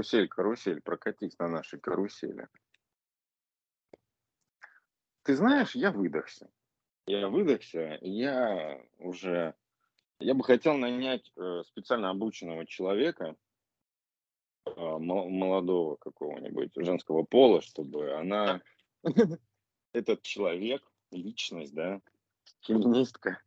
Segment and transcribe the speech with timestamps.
[0.00, 2.48] Карусель, карусель, прокатись на нашей карусели.
[5.24, 6.50] Ты знаешь, я выдохся.
[7.06, 9.54] Я выдохся, я уже...
[10.18, 13.36] Я бы хотел нанять э, специально обученного человека,
[14.64, 18.62] э, молодого какого-нибудь женского пола, чтобы она,
[19.92, 22.00] этот человек, личность, да,
[22.62, 23.42] феминистка,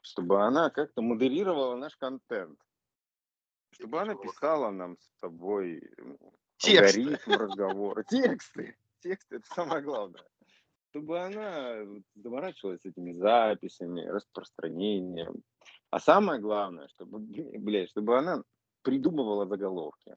[0.00, 2.58] чтобы она как-то модерировала наш контент.
[3.80, 5.82] Чтобы она писала нам с тобой
[6.58, 7.00] Тексты.
[7.00, 8.02] алгоритм разговора.
[8.04, 8.76] Тексты.
[9.00, 10.22] Тексты– это самое главное.
[10.90, 11.78] Чтобы она
[12.14, 15.42] заморачивалась этими записями, распространением.
[15.88, 18.42] А самое главное, чтобы, блядь, чтобы она
[18.82, 20.14] придумывала заголовки.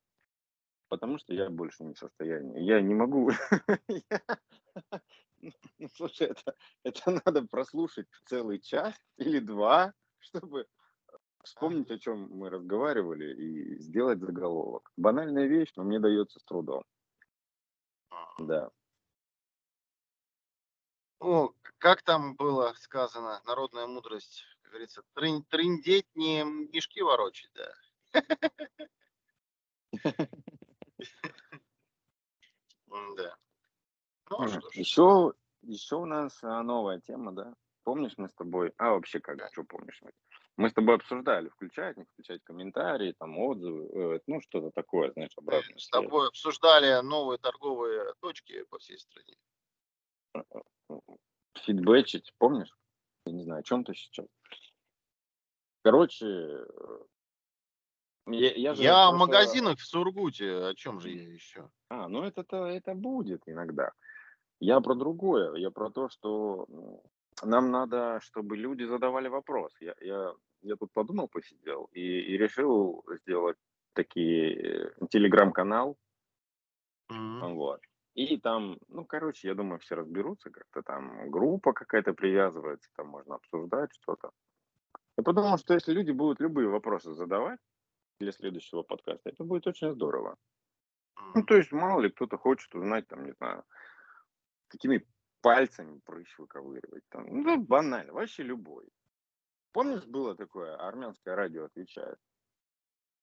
[0.90, 2.62] Потому что я больше не в состоянии.
[2.62, 3.32] Я не могу.
[5.80, 10.68] Ну, слушай, это, это надо прослушать целый час или два, чтобы
[11.44, 14.92] вспомнить, о чем мы разговаривали, и сделать заголовок.
[14.98, 16.84] Банальная вещь, но мне дается с трудом.
[18.40, 18.72] Да.
[21.20, 27.74] Ну, как там было сказано, народная мудрость, как говорится, трын, трындеть не мешки ворочать, да.
[33.18, 33.36] Да.
[34.30, 34.76] Ну, что ж.
[34.76, 37.56] Еще, еще у нас а, новая тема, да?
[37.84, 38.74] Помнишь мы с тобой?
[38.78, 39.52] А вообще как?
[39.52, 40.00] Что помнишь?
[40.02, 40.12] Мы
[40.58, 45.78] с тобой обсуждали, включать, не включать комментарии, там отзывы, э, ну что-то такое, знаешь, обратно.
[45.78, 49.36] С тобой обсуждали новые торговые точки по всей стране.
[51.66, 52.76] Фидбэчить, помнишь?
[53.26, 54.28] Я не знаю, о чем ты сейчас.
[55.84, 56.66] Короче,
[58.28, 61.70] я, я, же я в магазинах в Сургуте, о чем же я еще?
[61.90, 63.92] А, ну это-то это будет иногда.
[64.60, 66.68] Я про другое, я про то, что
[67.44, 69.76] нам надо, чтобы люди задавали вопрос.
[69.80, 73.58] Я, я, я тут подумал, посидел и, и решил сделать
[73.94, 75.98] такие э, телеграм-канал.
[77.12, 77.54] Mm-hmm.
[77.54, 77.82] Вот.
[78.16, 81.32] И там, ну, короче, я думаю, все разберутся как-то там.
[81.32, 84.32] Группа какая-то привязывается, там можно обсуждать что-то.
[85.18, 87.60] Я подумал, что если люди будут любые вопросы задавать
[88.20, 90.38] для следующего подкаста, это будет очень здорово.
[91.36, 93.64] Ну, то есть, мало ли кто-то хочет узнать, там, не знаю,
[94.68, 95.06] какими
[95.44, 97.04] пальцами прыщ выковыривать.
[97.10, 97.26] Там.
[97.28, 98.88] Ну, банально, вообще любой.
[99.74, 102.18] Помнишь, было такое, армянское радио отвечает?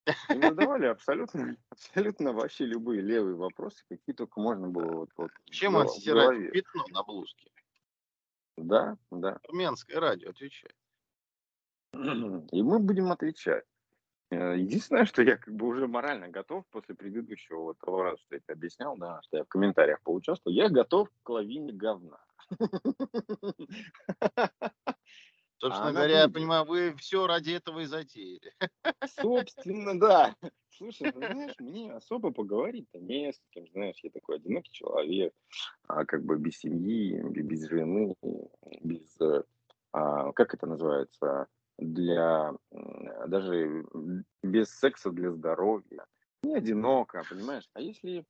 [0.07, 4.93] И задавали абсолютно, абсолютно вообще любые левые вопросы, какие только можно было.
[4.93, 7.51] Вот, вот, Чем отстирать пятно на блузке?
[8.57, 9.39] Да, да.
[9.49, 10.77] Армянское радио отвечает.
[11.93, 13.65] И мы будем отвечать.
[14.31, 18.37] Э, единственное, что я как бы уже морально готов после предыдущего вот того раза, что
[18.37, 22.21] я тебе объяснял, да, что я в комментариях поучаствовал, я готов к лавине говна.
[25.59, 28.55] Собственно а говоря, я понимаю, вы все ради этого и затеяли.
[29.21, 30.35] Собственно, да.
[30.71, 35.35] Слушай, ну, знаешь, мне особо поговорить-то не с кем, знаешь, я такой одинокий человек,
[35.87, 38.17] а как бы без семьи, без жены,
[38.81, 39.43] без, э,
[39.93, 41.49] а, как это называется,
[41.81, 42.55] для
[43.27, 43.85] даже
[44.43, 46.07] без секса для здоровья.
[46.43, 47.69] Не одиноко, понимаешь?
[47.73, 48.25] А если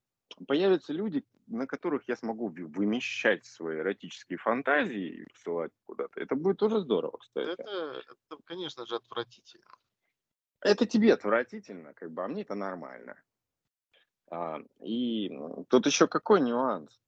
[0.47, 6.59] появятся люди, на которых я смогу вымещать свои эротические фантазии и посылать куда-то, это будет
[6.59, 7.51] тоже здорово, кстати.
[7.51, 9.65] Это, это, конечно же, отвратительно.
[10.61, 13.21] Это тебе отвратительно, как бы, а мне это нормально.
[14.31, 15.31] А, и
[15.69, 17.01] тут еще какой нюанс?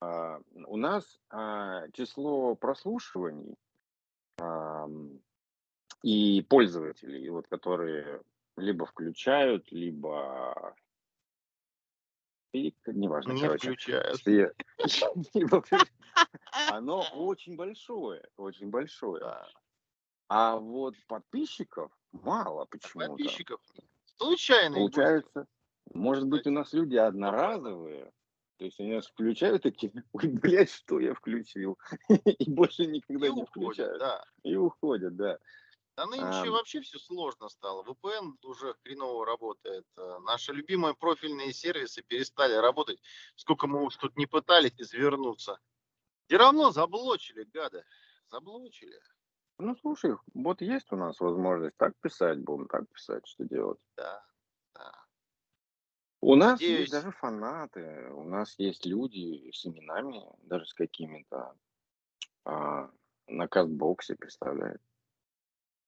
[0.00, 3.56] А, у нас а, число прослушиваний
[4.38, 4.88] а,
[6.02, 8.22] и пользователей, вот, которые
[8.56, 10.76] либо включают, либо
[12.52, 13.72] и неважно, не короче.
[13.72, 14.20] включают.
[16.70, 19.46] Оно очень большое, очень большое.
[20.28, 23.08] А вот подписчиков мало почему-то.
[23.08, 23.60] Подписчиков
[24.16, 24.76] случайно.
[24.76, 25.46] Получается,
[25.92, 28.10] может быть, у нас люди одноразовые,
[28.58, 31.78] то есть они нас включают такие, ой, блядь, что я включил,
[32.08, 34.02] и больше никогда не включают.
[34.42, 35.38] И уходят, да.
[35.96, 36.50] Да нынче а...
[36.50, 37.82] вообще все сложно стало.
[37.82, 39.86] VPN уже хреново работает.
[39.96, 43.00] Э, наши любимые профильные сервисы перестали работать.
[43.34, 45.58] Сколько мы уж тут не пытались извернуться.
[46.28, 47.84] И равно заблочили, гады.
[48.28, 49.00] Заблочили.
[49.58, 53.78] Ну, слушай, вот есть у нас возможность так писать, будем так писать, что делать.
[53.96, 54.22] Да,
[54.74, 54.92] да.
[56.20, 56.80] У нас Надеюсь...
[56.80, 61.56] есть даже фанаты, у нас есть люди с именами, даже с какими-то
[62.44, 62.90] а,
[63.28, 64.80] на кастбоксе, представляешь?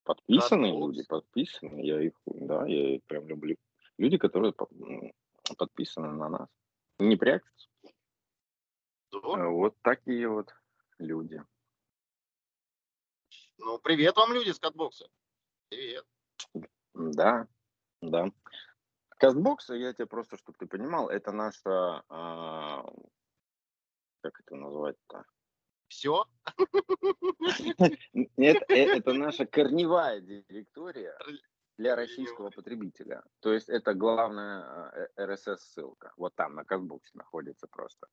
[0.08, 1.82] Подписанные люди, подписаны.
[1.84, 3.58] Я их, да, я их прям люблю.
[3.99, 4.55] Люди, которые
[5.58, 6.49] подписаны на нас.
[6.99, 7.69] Не прячутся.
[9.12, 9.52] Здорово.
[9.52, 10.55] Вот такие вот
[10.99, 11.44] люди.
[13.58, 15.10] Ну, привет вам, люди с катбокса.
[15.69, 16.06] Привет.
[16.94, 17.46] Да,
[18.00, 18.32] да.
[19.11, 22.82] Кастбокс, я тебе просто, чтобы ты понимал, это наша, а,
[24.22, 25.26] как это назвать-то?
[25.88, 26.25] Все?
[28.37, 31.17] Это, э, это наша корневая директория
[31.79, 33.23] для российского потребителя.
[33.40, 36.12] То есть это главная RSS-ссылка.
[36.17, 38.08] Вот там на Кастбоксе находится просто.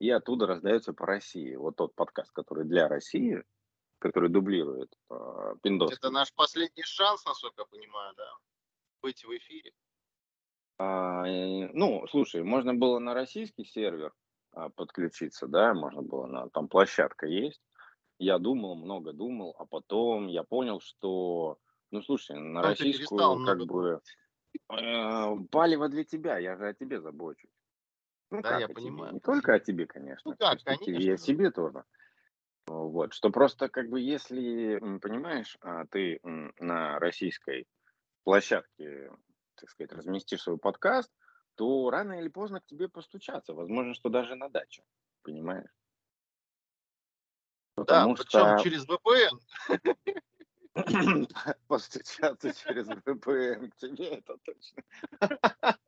[0.00, 1.54] И оттуда раздается по России.
[1.56, 3.42] Вот тот подкаст, который для России,
[3.98, 5.92] который дублирует э, Пиндос.
[5.92, 8.30] Это наш последний шанс, насколько я понимаю, да?
[9.02, 9.72] Быть в эфире.
[10.78, 14.23] А, ну, слушай, можно было на российский сервер а,
[14.76, 17.62] подключиться, да, можно было на, там площадка есть.
[18.18, 21.58] Я думал, много думал, а потом я понял, что,
[21.90, 24.00] ну, слушай, на Потом российскую как бы
[24.72, 27.50] э, палево для тебя, я же о тебе забочусь.
[28.30, 28.74] Ну, Да, как я о тебе?
[28.74, 29.14] понимаю.
[29.14, 30.30] Не только о тебе, конечно.
[30.30, 31.26] Ну как, чисто тебе и о конечно.
[31.26, 31.84] себе тоже.
[32.66, 37.66] Вот, что просто как бы если, понимаешь, а, ты на российской
[38.24, 39.10] площадке,
[39.56, 41.12] так сказать, разместишь свой подкаст,
[41.56, 43.54] то рано или поздно к тебе постучаться.
[43.54, 44.82] Возможно, что даже на дачу.
[45.22, 45.70] Понимаешь?
[47.76, 49.40] Да, Потому причем что через VPN.
[51.66, 54.82] постучаться через VPN к тебе, это точно.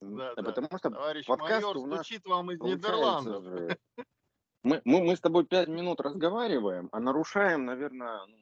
[0.00, 0.42] Да, да.
[0.42, 3.42] Потому что Товарищ подкаст майор у нас стучит вам из Нидерландов.
[3.44, 3.78] же...
[4.64, 8.36] Мы, мы, мы с тобой пять минут разговариваем, а нарушаем, наверное, ну,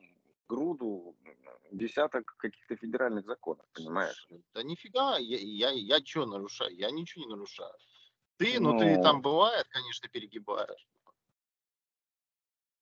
[0.49, 1.15] груду,
[1.77, 4.27] десяток каких-то федеральных законов, понимаешь?
[4.55, 6.75] Да нифига, я, я, я что нарушаю?
[6.75, 7.73] Я ничего не нарушаю.
[8.39, 10.87] Ты, ну ты Ну, там бывает, конечно, перегибаешь.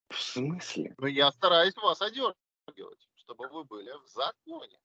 [0.09, 0.95] в смысле?
[0.97, 4.77] Но я стараюсь вас одергивать, чтобы вы были в законе.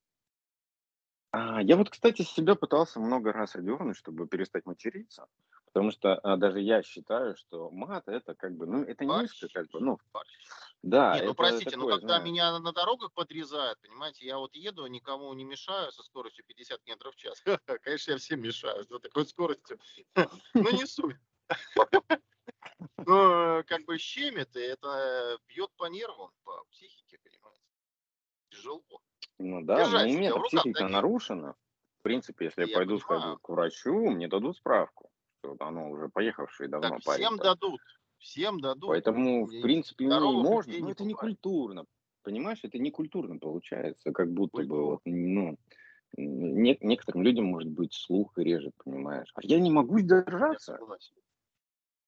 [1.32, 5.26] А, я вот, кстати, себя пытался много раз одернуть, чтобы перестать материться.
[5.66, 9.68] Потому что а, даже я считаю, что мат это как бы, ну, это низко, как
[9.70, 9.98] бы, ну.
[10.82, 14.54] Да, Не, ну простите, но такое, когда знаешь, меня на дорогах подрезают, понимаете, я вот
[14.54, 17.42] еду, никому не мешаю со скоростью 50 метров в час.
[17.82, 19.78] Конечно, я всем мешаю с такой скоростью.
[20.54, 21.16] Ну не суть.
[22.98, 27.62] Ну, как бы щемит, и это бьет по нервам, по психике, понимаете.
[28.50, 28.82] Тяжело.
[29.38, 31.56] ну да, держать но в руках психика нарушена.
[32.00, 33.20] В принципе, если я Я пойду понимаю.
[33.20, 37.80] схожу к врачу, мне дадут справку, что вот оно уже поехавшее давно Так всем дадут.
[38.20, 38.88] Всем дадут.
[38.88, 41.86] Поэтому, в принципе, здоровых можно, но это не культурно.
[42.22, 44.86] Понимаешь, это не культурно получается, как будто бы Культурно.
[44.90, 45.56] вот, ну,
[46.16, 49.30] не- некоторым людям, может быть, слух режет, понимаешь.
[49.34, 50.78] А я не могу сдержаться.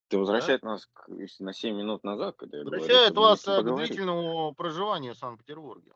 [0.09, 1.09] Это возвращает нас к-
[1.41, 5.93] на 7 минут назад, когда я Возвращает вас э, к длительному проживанию в Санкт-Петербурге.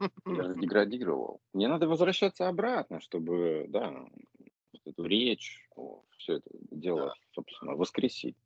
[0.00, 1.42] Я же деградировал.
[1.52, 4.08] Мне надо возвращаться обратно, чтобы, да,
[4.86, 5.68] эту речь,
[6.16, 7.14] все это дело, Да.
[7.34, 8.36] собственно, воскресить.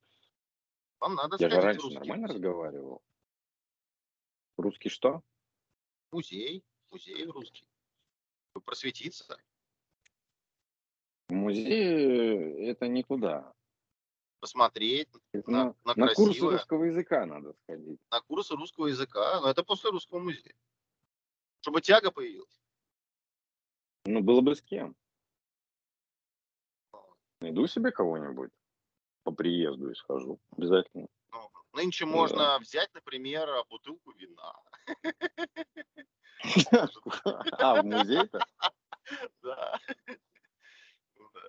[1.01, 2.35] Вам надо Я же раньше русский нормально музей.
[2.37, 3.03] разговаривал.
[4.59, 5.23] Русский что?
[6.13, 7.67] Музей, музей русский.
[8.65, 9.39] Просветиться.
[11.29, 13.55] В музее это никуда.
[14.41, 18.01] посмотреть Это на, на, на на курсы красивое, русского языка надо сходить.
[18.11, 20.55] на курсы русского языка, но это после русского музея.
[21.61, 22.61] Чтобы тяга появилась.
[24.07, 24.97] Ну, было бы с кем.
[27.41, 28.51] Найду себе кого-нибудь
[29.23, 30.41] по приезду и схожу.
[30.57, 31.09] Обязательно.
[31.33, 34.55] Ну, нынче Ну можно взять, например, бутылку вина.
[37.59, 38.41] А, в музей-то?
[39.43, 39.79] Да.
[41.17, 41.41] Ну да.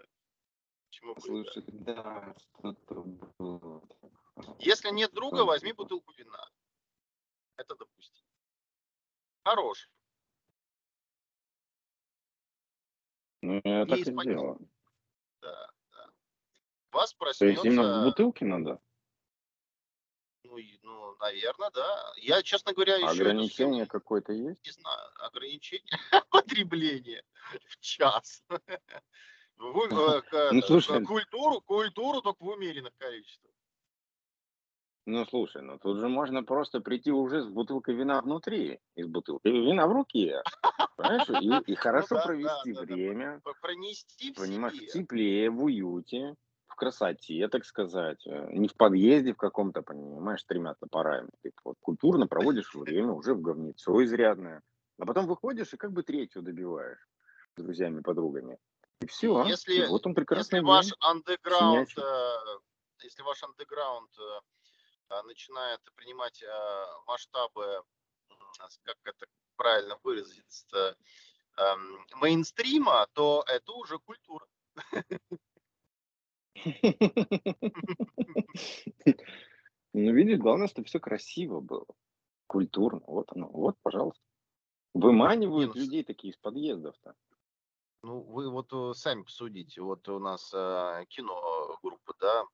[1.01, 1.22] Да.
[1.22, 3.04] Слушай, да, что-то
[3.38, 3.82] было.
[4.60, 6.46] Если нет друга, возьми бутылку вина.
[7.58, 8.25] Это допустим.
[9.44, 9.90] Хорош.
[13.42, 14.70] Ну, я так и делаю.
[15.42, 15.71] Да,
[16.92, 16.98] да.
[17.00, 18.80] Вас То есть именно в проснется, бутылке надо?
[20.44, 22.14] ну, ну, наверное, да.
[22.18, 24.66] Я, честно говоря, еще Ограничение схему какое-то есть?
[24.66, 25.86] не знаю, ограничение
[26.30, 27.24] потребления
[27.68, 28.44] в час.
[29.58, 31.06] Вы, э, Ну, это, слушай.
[31.06, 33.52] Культуру, культуру только в умеренных количествах.
[35.08, 39.08] Ну, слушай, ну тут же можно просто прийти уже с бутылкой вина внутри, и с
[39.08, 40.42] бутылкой вина в руке.
[40.96, 41.66] Понимаешь?
[41.68, 42.94] И, и хорошо Ну да, провести да, да, да.
[42.96, 44.92] время, П- Пронести в понимаешь, в себе.
[44.92, 46.36] тепле, в уюте,
[46.72, 48.25] в красоте, так сказать.
[48.25, 51.30] Э, Не в подъезде в каком-то, понимаешь, тремя топорами.
[51.42, 54.62] Ты вот культурно проводишь время уже в говнецо изрядное.
[55.00, 57.08] А потом выходишь и как бы третью добиваешь
[57.58, 58.58] с друзьями, подругами.
[59.01, 59.44] И все.
[59.46, 62.36] Если- и вот он прекрасный Если ваш андеграунд, э,
[63.04, 64.40] если ваш андеграунд э,
[65.10, 67.84] э, начинает принимать э, масштабы,
[68.84, 69.25] как это
[69.58, 70.96] правильно выразиться,
[71.58, 74.46] эм, мейнстрима, то это уже культура.
[79.93, 81.86] Ну, видишь, главное, чтобы все красиво было,
[82.48, 83.01] культурно.
[83.08, 84.24] Вот оно, вот, пожалуйста.
[84.93, 87.15] Выманивают людей такие из подъездов-то.
[88.03, 89.81] Ну, вы вот э, сами посудите.
[89.81, 92.46] Вот у нас э, кино группа, да,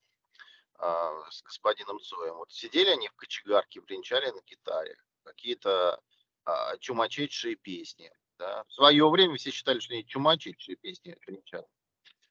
[0.80, 2.36] э, с господином Цоем.
[2.36, 4.98] Вот сидели они в кочегарке, бренчали на гитаре.
[5.24, 6.02] Какие-то
[6.46, 8.12] э, чумачечшие песни.
[8.38, 8.66] Да.
[8.66, 11.66] В свое время все считали, что они чумачечшие песни бренчат.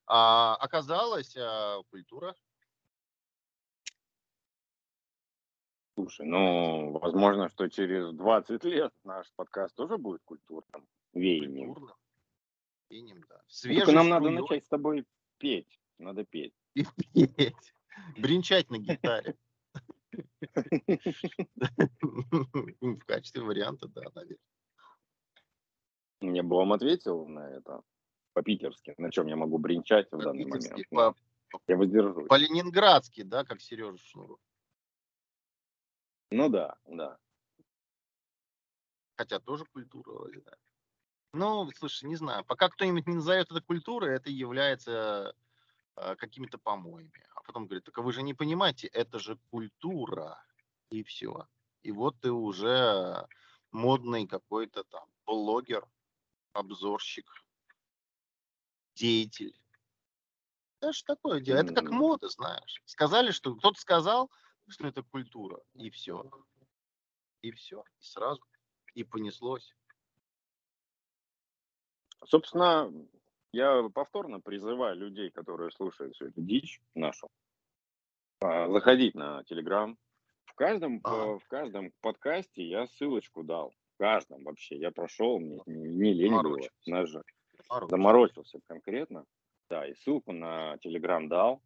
[0.07, 2.35] А оказалось, э, культура
[5.99, 11.73] Слушай, ну, возможно, что через 20 лет наш подкаст тоже будет культурным веянием.
[11.73, 11.97] Культурным
[12.91, 13.41] веянием, да.
[13.49, 15.07] Свежий Только нам надо начать с тобой
[15.39, 15.81] петь.
[15.99, 16.53] Надо петь.
[16.75, 16.85] И
[17.27, 17.75] петь.
[18.19, 19.37] Бринчать на гитаре.
[22.81, 24.39] В качестве варианта, да, наверное.
[26.21, 27.81] Мне бы вам ответил на это
[28.37, 30.89] по-питерски, на чем я могу бринчать в данный момент.
[30.91, 31.15] По,
[31.69, 32.29] я воздержусь.
[32.29, 34.39] По-ленинградски, да, как Сережа Шнуров.
[36.31, 37.19] Ну да, да.
[39.17, 40.55] Хотя тоже культура вроде, да.
[41.33, 42.45] Ну, слушай, не знаю.
[42.45, 45.35] Пока кто-нибудь не назовет это культурой, это является
[45.97, 47.25] э, какими-то помоями.
[47.35, 50.45] А потом говорит, так вы же не понимаете, это же культура.
[50.91, 51.49] И все.
[51.83, 53.27] И вот ты уже
[53.71, 55.89] модный какой-то там блогер,
[56.53, 57.46] обзорщик,
[58.97, 59.55] деятель.
[60.81, 61.59] Это же такое дело.
[61.59, 62.83] Это как мода, знаешь.
[62.85, 64.31] Сказали, что кто-то сказал,
[64.69, 66.29] что это культура, и все.
[67.43, 68.43] И все, и сразу,
[68.95, 69.75] и понеслось.
[72.25, 72.93] Собственно,
[73.53, 77.29] я повторно призываю людей, которые слушают всю эту дичь нашу,
[78.41, 79.97] а, заходить на Телеграм.
[80.45, 81.39] В каждом, а.
[81.39, 83.73] в каждом подкасте я ссылочку дал.
[83.95, 84.77] В каждом вообще.
[84.77, 86.59] Я прошел, мне не лень было.
[86.87, 87.23] Даже
[87.89, 89.25] заморочился конкретно.
[89.69, 91.61] Да, и ссылку на Телеграм дал.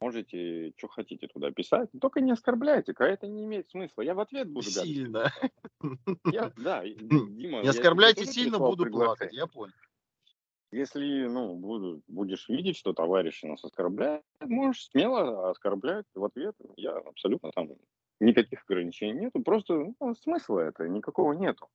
[0.00, 4.02] Можете, что хотите туда писать, только не оскорбляйте, а это не имеет смысла.
[4.02, 5.32] Я в ответ буду Сильно.
[6.30, 7.62] Я, да, Дима.
[7.62, 9.72] Не оскорбляйте сильно, буду плакать, я понял.
[10.72, 16.54] Если, ну, буду, будешь видеть, что товарищи нас оскорбляют, можешь смело оскорблять в ответ.
[16.76, 17.70] Я абсолютно там
[18.20, 21.68] никаких ограничений нету, просто ну, смысла это никакого нету.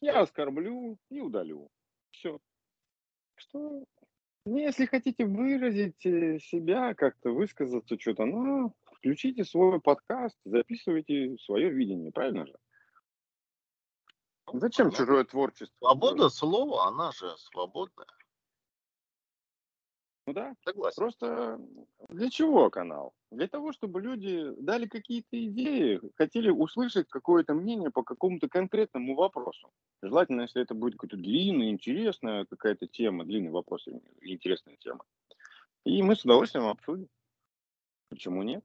[0.00, 1.68] Я оскорблю и удалю.
[2.12, 2.38] Все.
[3.36, 3.84] Что
[4.46, 11.68] ну, если хотите выразить э, себя, как-то высказаться что-то, ну, включите свой подкаст, записывайте свое
[11.70, 12.54] видение, правильно же?
[14.52, 15.74] Зачем чужое творчество?
[15.80, 18.06] Свобода слова, она же свободная.
[20.26, 20.96] Ну да, Согласен.
[20.96, 21.60] просто
[22.08, 23.14] для чего канал?
[23.30, 29.70] Для того, чтобы люди дали какие-то идеи, хотели услышать какое-то мнение по какому-то конкретному вопросу.
[30.02, 35.04] Желательно, если это будет какая-то длинная, интересная какая-то тема, длинный вопрос или интересная тема.
[35.84, 37.08] И мы с удовольствием обсудим.
[38.08, 38.64] Почему нет?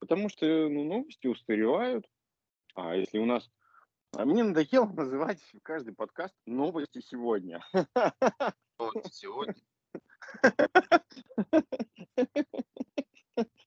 [0.00, 2.08] Потому что ну, новости устаревают.
[2.74, 3.48] А если у нас...
[4.16, 7.64] А мне надоело называть каждый подкаст «Новости сегодня».
[8.80, 9.54] Новости сегодня?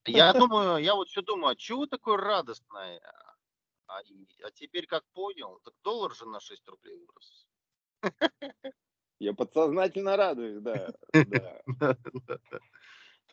[0.05, 2.99] Я думаю, я вот все думаю, а чего такое радостное?
[3.87, 3.99] А,
[4.43, 7.47] а теперь как понял, так доллар же на 6 рублей вырос.
[9.19, 10.93] Я подсознательно радуюсь, да.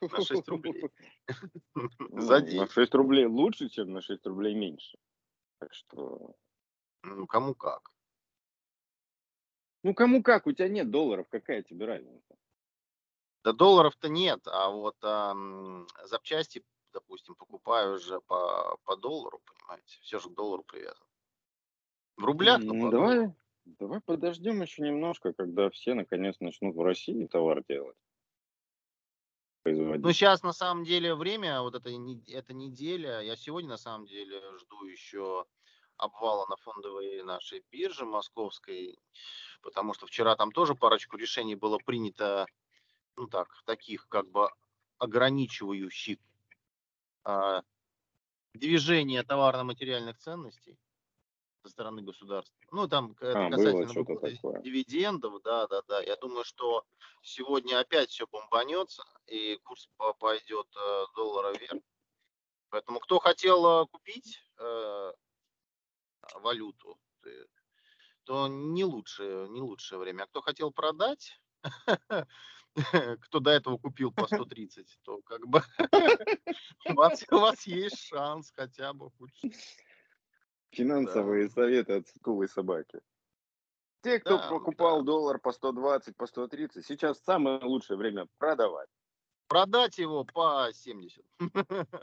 [0.01, 0.91] На 6 рублей.
[2.13, 2.61] За день.
[2.61, 4.97] На 6 рублей лучше, чем на 6 рублей меньше.
[5.59, 6.37] Так что...
[7.03, 7.91] Ну, кому как.
[9.83, 12.28] Ну, кому как, у тебя нет долларов, какая тебе разница?
[13.45, 15.35] Да долларов-то нет, а вот а,
[16.05, 21.07] запчасти, допустим, покупаю уже по, по доллару, понимаете, все же к доллару привязано.
[22.17, 27.27] В рублях, ну, ну давай, давай подождем еще немножко, когда все наконец начнут в России
[27.27, 27.97] товар делать.
[29.65, 31.91] Ну, сейчас на самом деле время, вот это,
[32.29, 35.45] эта неделя, я сегодня на самом деле жду еще
[35.97, 38.99] обвала на фондовой нашей бирже московской,
[39.63, 42.47] потому что вчера там тоже парочку решений было принято
[43.27, 44.49] так, таких как бы
[44.99, 46.19] ограничивающих
[47.25, 47.63] а,
[48.55, 50.79] движение товарно-материальных ценностей
[51.63, 52.57] со стороны государства.
[52.71, 56.01] Ну, там это а, касательно дивидендов, да, да, да.
[56.03, 56.85] Я думаю, что
[57.23, 61.83] сегодня опять все бомбанется, и курс пойдет э, доллара вверх.
[62.71, 65.13] Поэтому кто хотел э, купить э,
[66.35, 66.99] валюту,
[68.25, 70.25] то не лучшее, не лучшее время.
[70.25, 71.41] А кто хотел продать,
[73.21, 75.63] кто до этого купил по 130, то как бы
[76.89, 79.41] у вас, у вас есть шанс хотя бы хоть.
[80.71, 81.55] Финансовые да.
[81.55, 83.01] советы от сутулой собаки.
[84.03, 85.07] Те, кто да, покупал да.
[85.07, 88.89] доллар по 120, по 130, сейчас самое лучшее время продавать.
[89.49, 91.25] Продать его по 70.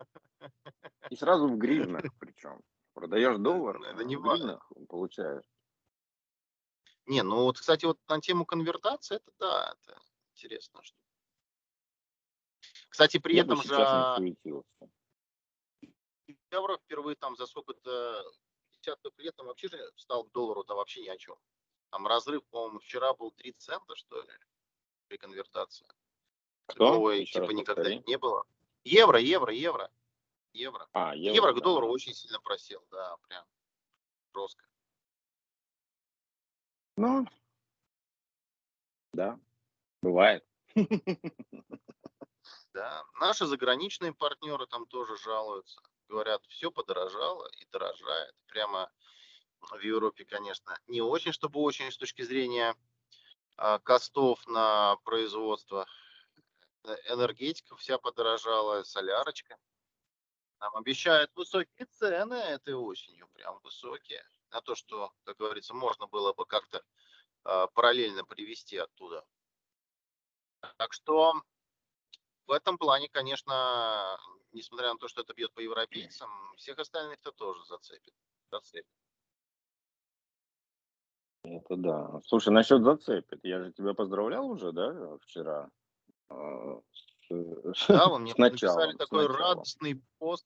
[1.10, 2.62] И сразу в гривнах причем.
[2.94, 5.46] Продаешь доллар, это не в гривнах получаешь.
[7.08, 10.02] Не, ну вот, кстати, вот на тему конвертации, это да, это
[10.36, 10.84] интересно.
[10.84, 10.98] Что...
[12.90, 13.74] Кстати, при Я этом же
[16.52, 18.24] евро впервые там за сколько-то
[18.72, 21.38] десятков лет там вообще же стал к доллару-то вообще ни о чем.
[21.90, 24.34] Там разрыв, по-моему, вчера был 3 цента, что ли,
[25.08, 25.88] при конвертации.
[26.68, 26.90] Кто?
[26.92, 28.04] Такого Еще типа никогда повтори.
[28.08, 28.46] не было.
[28.84, 29.92] Евро, евро, евро.
[30.54, 30.88] Евро.
[30.94, 31.62] А, евро, Евро к да.
[31.62, 33.46] доллару очень сильно просел, да, прям
[34.34, 34.66] жестко.
[36.98, 37.26] Ну,
[39.12, 39.38] да,
[40.06, 40.46] бывает.
[42.74, 43.06] Да.
[43.22, 45.82] Наши заграничные партнеры там тоже жалуются.
[46.10, 48.36] Говорят, все подорожало и дорожает.
[48.48, 48.92] Прямо
[49.62, 52.76] в Европе, конечно, не очень, чтобы очень с точки зрения
[53.56, 55.88] а, костов на производство.
[56.84, 59.58] Э, Энергетика вся подорожала, солярочка.
[60.60, 64.28] Нам обещают высокие цены этой осенью, прям высокие.
[64.52, 66.84] На то, что, как говорится, можно было бы как-то
[67.46, 69.26] а, параллельно привезти оттуда.
[70.78, 71.34] Так что
[72.48, 74.18] в этом плане, конечно,
[74.52, 78.14] несмотря на то, что это бьет по европейцам, всех остальных-то тоже зацепит.
[78.52, 78.86] зацепит.
[81.44, 82.22] Это да.
[82.26, 83.40] Слушай, насчет зацепит.
[83.44, 85.70] Я же тебя поздравлял уже, да, вчера?
[86.30, 86.82] А,
[87.88, 89.42] Да, вы мне написали такой началом.
[89.42, 90.46] радостный пост.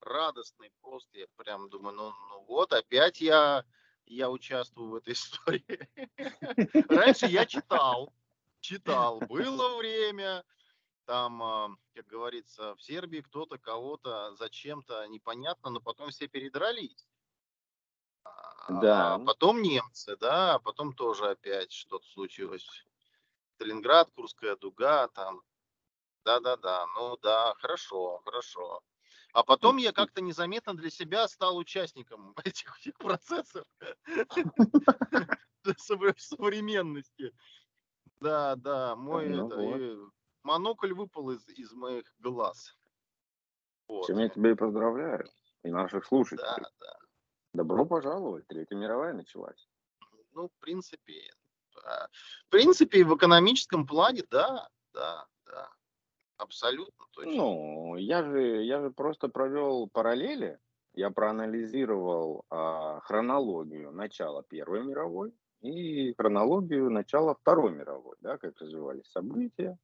[0.00, 1.08] Радостный пост.
[1.12, 3.64] Я прям думаю, ну, ну вот, опять я,
[4.06, 5.88] я участвую в этой истории.
[6.88, 8.12] Раньше я читал,
[8.62, 9.20] читал.
[9.20, 10.44] Было время,
[11.04, 17.06] там, а, как говорится, в Сербии кто-то кого-то зачем-то непонятно, но потом все передрались.
[18.68, 19.14] Да.
[19.14, 22.66] А потом немцы, да, а потом тоже опять что-то случилось.
[23.56, 25.42] Сталинград, Курская дуга, там.
[26.24, 28.80] Да-да-да, ну да, хорошо, хорошо.
[29.32, 33.66] А потом я как-то незаметно для себя стал участником этих всех процессов
[35.78, 37.32] сов- современности.
[38.22, 39.76] Да, да, мой Ну это, вот.
[39.80, 39.98] и
[40.42, 42.76] монокль выпал из, из моих глаз.
[43.88, 44.06] Вот.
[44.06, 45.28] Чем я тебя и поздравляю.
[45.64, 46.62] И наших слушателей.
[46.62, 46.98] Да, да.
[47.52, 48.46] Добро пожаловать.
[48.46, 49.68] Третья мировая началась.
[50.32, 51.30] Ну, в принципе,
[51.74, 52.08] да.
[52.46, 55.68] в принципе, в экономическом плане, да, да, да,
[56.38, 57.32] абсолютно точно.
[57.32, 60.58] Ну, я же, я же просто провел параллели.
[60.94, 69.06] Я проанализировал а, хронологию начала Первой мировой и хронологию начала Второй мировой, да, как развивались
[69.06, 69.78] события,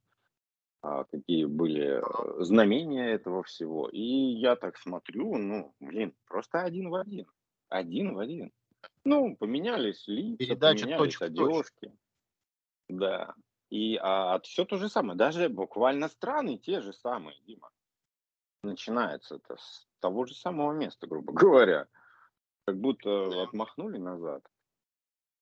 [0.83, 3.89] а, какие были э, знамения этого всего.
[3.89, 7.27] И я так смотрю, ну, блин, просто один в один.
[7.69, 8.53] Один в один.
[9.05, 11.93] Ну, поменялись лица, Передача поменялись точка одежки.
[12.89, 13.35] Да.
[13.71, 15.17] И а, все то же самое.
[15.17, 17.71] Даже буквально страны те же самые, Дима.
[18.65, 21.87] Начинается это с того же самого места, грубо говоря.
[22.67, 24.43] Как будто отмахнули назад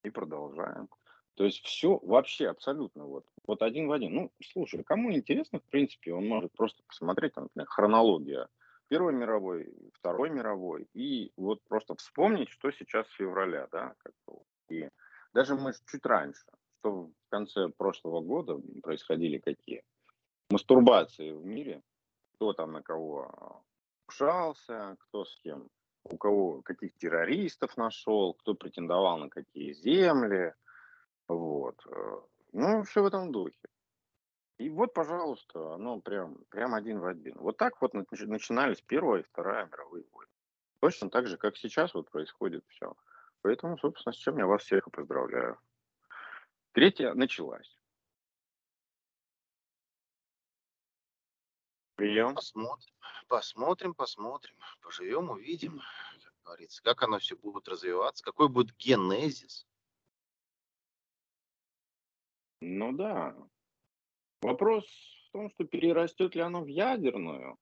[0.03, 0.89] и продолжаем.
[1.35, 4.13] То есть все вообще абсолютно вот, вот один в один.
[4.13, 8.47] Ну, слушай, кому интересно, в принципе, он может просто посмотреть, там, например, хронология
[8.87, 14.13] Первой мировой, Второй мировой, и вот просто вспомнить, что сейчас с февраля, да, как
[14.69, 14.89] и
[15.33, 16.45] даже мы чуть раньше,
[16.79, 19.83] что в конце прошлого года происходили какие
[20.49, 21.83] мастурбации в мире,
[22.33, 23.63] кто там на кого
[24.05, 25.69] кушался, кто с кем,
[26.09, 30.53] у кого каких террористов нашел, кто претендовал на какие земли,
[31.27, 31.85] вот.
[31.87, 32.21] э,
[32.53, 33.57] Ну, все в этом духе.
[34.57, 37.35] И вот, пожалуйста, оно прям, прям один в один.
[37.37, 40.31] Вот так вот нач- начинались Первая и Вторая мировые войны.
[40.79, 42.95] Точно так же, как сейчас вот происходит все.
[43.41, 45.59] Поэтому, собственно, с чем я вас всех и поздравляю.
[46.71, 47.76] Третья началась.
[51.97, 52.35] Прием.
[52.35, 52.93] Посмотрим,
[53.27, 55.81] посмотрим, посмотрим, поживем, увидим,
[56.23, 59.65] как говорится, как оно все будет развиваться, какой будет генезис.
[62.61, 63.35] Ну да.
[64.43, 64.85] Вопрос
[65.29, 67.57] в том, что перерастет ли оно в ядерную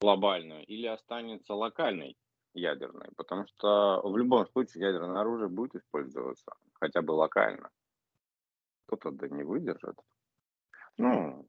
[0.00, 2.16] глобальную или останется локальной
[2.52, 3.08] ядерной.
[3.16, 7.70] Потому что в любом случае ядерное оружие будет использоваться, хотя бы локально.
[8.86, 9.98] Кто-то да не выдержит.
[10.96, 11.48] Ну,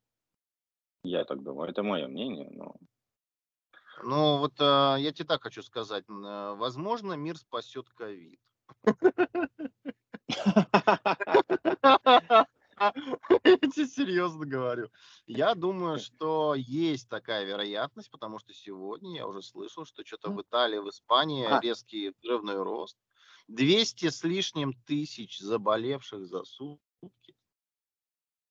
[1.05, 2.75] я так думаю, это мое мнение, но
[4.03, 8.39] Ну вот а, я тебе так хочу сказать, а, возможно, мир спасет ковид.
[12.77, 14.89] Я тебе серьезно говорю.
[15.27, 20.41] Я думаю, что есть такая вероятность, потому что сегодня я уже слышал, что что-то в
[20.41, 22.97] Италии, в Испании резкий взрывной рост.
[23.47, 27.35] 200 с лишним тысяч заболевших за сутки.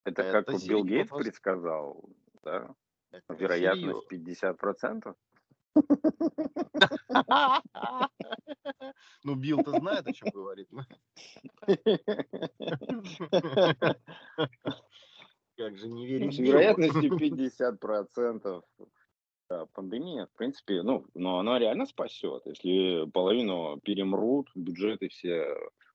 [0.04, 2.08] это Это как Билл Гейтс предсказал,
[2.44, 2.72] да?
[3.10, 4.54] Это Вероятность серьезно.
[4.54, 5.14] 50%.
[9.24, 10.68] Ну, Билл-то знает, о чем говорит.
[15.56, 18.62] Как же не верить С вероятностью 50%
[19.48, 22.42] да, пандемия, в принципе, ну, но она реально спасет.
[22.46, 25.46] Если половину перемрут, бюджеты все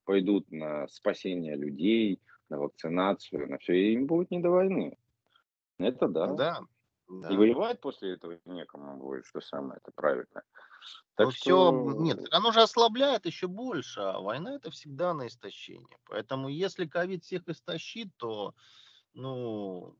[0.05, 4.97] пойдут на спасение людей, на вакцинацию, на все, и им будет не до войны.
[5.79, 6.27] Это да.
[6.35, 6.61] Да.
[7.29, 10.43] И воевать после этого некому будет, что самое это правильно.
[11.15, 11.33] Так ну, что...
[11.33, 15.97] все, нет, оно же ослабляет еще больше, а война это всегда на истощение.
[16.05, 18.53] Поэтому если ковид всех истощит, то,
[19.13, 19.97] ну,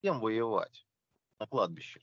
[0.00, 0.86] кем воевать?
[1.40, 2.00] На кладбище.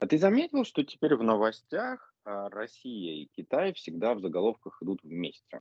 [0.00, 5.02] А ты заметил, что теперь в новостях а, Россия и Китай всегда в заголовках идут
[5.02, 5.60] вместе?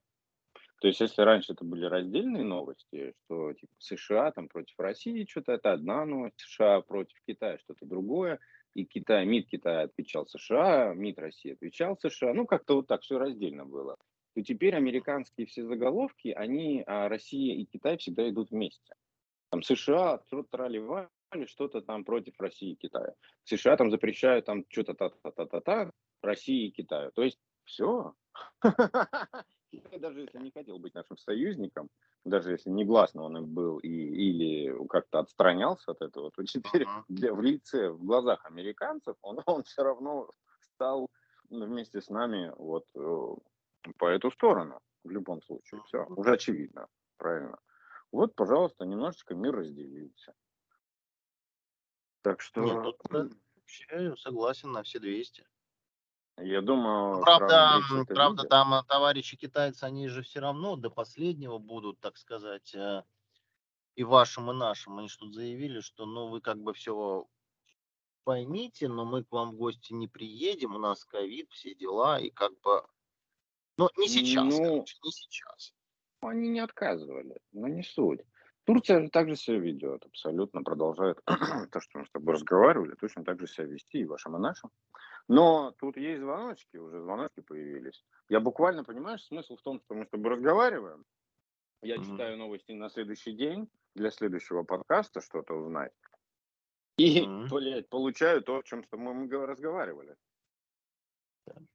[0.80, 5.54] То есть, если раньше это были раздельные новости, что типа США там против России что-то
[5.54, 8.40] это одна новость, США против Китая что-то другое,
[8.76, 13.18] и Китай, МИД Китая отвечал США, МИД России отвечал США, ну как-то вот так все
[13.18, 13.98] раздельно было.
[14.36, 18.94] То теперь американские все заголовки, они, а Россия и Китай всегда идут вместе.
[19.50, 20.80] Там США трали
[21.48, 23.16] что-то там против России и Китая.
[23.46, 27.12] США там запрещают там что-то та-та-та-та-та России и Китаю.
[27.16, 28.14] То есть все.
[29.72, 31.90] Китай даже если не хотел быть нашим союзником,
[32.24, 37.04] даже если негласно он им был и, или как-то отстранялся от этого, то теперь uh-huh.
[37.10, 41.10] для, в лице, в глазах американцев он, он все равно стал
[41.50, 43.36] вместе с нами вот э,
[43.98, 45.82] по эту сторону в любом случае.
[45.86, 47.58] Все, уже очевидно, правильно.
[48.12, 50.34] Вот, пожалуйста, немножечко мир разделился.
[52.22, 52.62] Так что...
[52.62, 55.46] Нет, тут, согласен на все 200.
[56.40, 62.00] Я думаю, правда, правда там э, товарищи китайцы, они же все равно до последнего будут,
[62.00, 63.04] так сказать, э,
[63.96, 65.00] и вашим, и нашим.
[65.00, 67.28] Они что-то заявили, что ну вы как бы все
[68.24, 72.30] поймите, но мы к вам в гости не приедем, у нас ковид, все дела, и
[72.30, 72.84] как бы...
[73.78, 75.74] Но не сейчас, ну, короче, не сейчас.
[76.22, 78.22] Они не отказывали, но не суть.
[78.66, 81.22] Турция также себя ведет, абсолютно продолжает
[81.72, 84.70] то, что мы с тобой разговаривали, точно так же себя вести и вашим, и нашим.
[85.28, 88.06] Но тут есть звоночки, уже звоночки появились.
[88.30, 91.06] Я буквально, понимаешь, смысл в том, что мы с тобой разговариваем,
[91.82, 92.06] я mm-hmm.
[92.06, 95.94] читаю новости на следующий день для следующего подкаста что-то узнать.
[96.98, 97.50] И, mm-hmm.
[97.50, 100.16] блядь, получаю то, о чем с тобой мы разговаривали.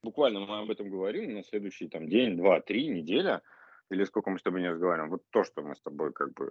[0.03, 3.43] Буквально мы об этом говорим на следующий там день, два, три, неделя
[3.91, 6.51] или сколько мы с тобой не разговариваем, вот то, что мы с тобой как бы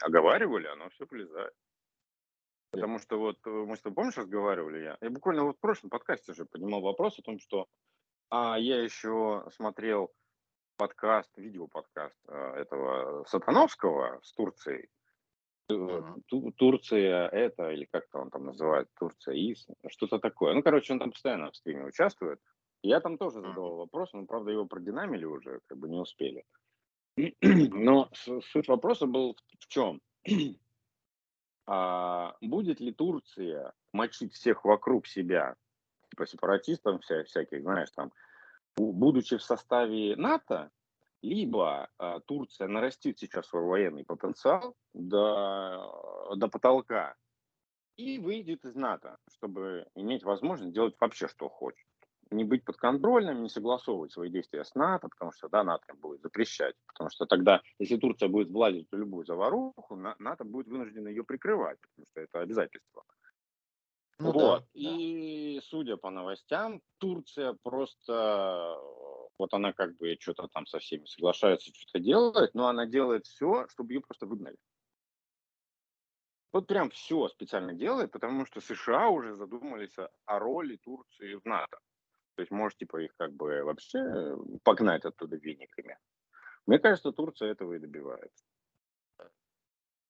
[0.00, 1.52] оговаривали, оно все влезает.
[2.70, 4.98] Потому что вот э, мы с тобой, помнишь, разговаривали я?
[5.00, 7.66] Я буквально вот в прошлом подкасте же поднимал вопрос о том, что
[8.30, 10.12] а я еще смотрел
[10.76, 14.88] подкаст, видеоподкаст э, этого Сатановского с Турцией.
[15.70, 16.52] Uh-huh.
[16.56, 20.54] Турция это, или как-то он там называет, Турция ИС, что-то такое.
[20.54, 22.40] Ну, короче, он там постоянно в стриме участвует.
[22.82, 26.44] Я там тоже задавал вопрос, но, правда, его продинамили уже, как бы не успели.
[27.42, 30.00] Но суть вопроса был в чем?
[31.70, 35.54] А, будет ли Турция мочить всех вокруг себя,
[36.10, 38.10] типа сепаратистов вся, всяких, знаешь, там,
[38.78, 40.70] будучи в составе НАТО,
[41.20, 47.16] либо а, Турция нарастит сейчас свой военный потенциал до, до потолка
[47.96, 51.87] и выйдет из НАТО, чтобы иметь возможность делать вообще что хочет
[52.30, 56.74] не быть подконтрольным, не согласовывать свои действия с НАТО, потому что да, НАТО будет запрещать.
[56.86, 61.78] Потому что тогда, если Турция будет влазить в любую заваруху, НАТО будет вынуждено ее прикрывать,
[61.80, 63.04] потому что это обязательство.
[64.20, 64.60] Ну, вот.
[64.60, 65.66] Да, и да.
[65.68, 68.76] судя по новостям, Турция просто,
[69.38, 73.68] вот она как бы что-то там со всеми соглашается, что-то делает, но она делает все,
[73.68, 74.56] чтобы ее просто выгнали.
[76.52, 81.78] Вот прям все специально делает, потому что США уже задумались о роли Турции в НАТО.
[82.38, 85.98] То есть можешь типа их как бы вообще погнать оттуда вениками.
[86.66, 88.44] Мне кажется, Турция этого и добивается.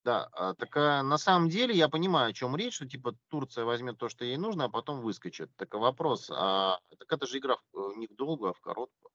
[0.03, 3.65] Да, а, так а, на самом деле я понимаю, о чем речь, что типа Турция
[3.65, 5.49] возьмет то, что ей нужно, а потом выскочит.
[5.55, 9.11] Так вопрос, а так это же игра в, не в долгую, а в короткую.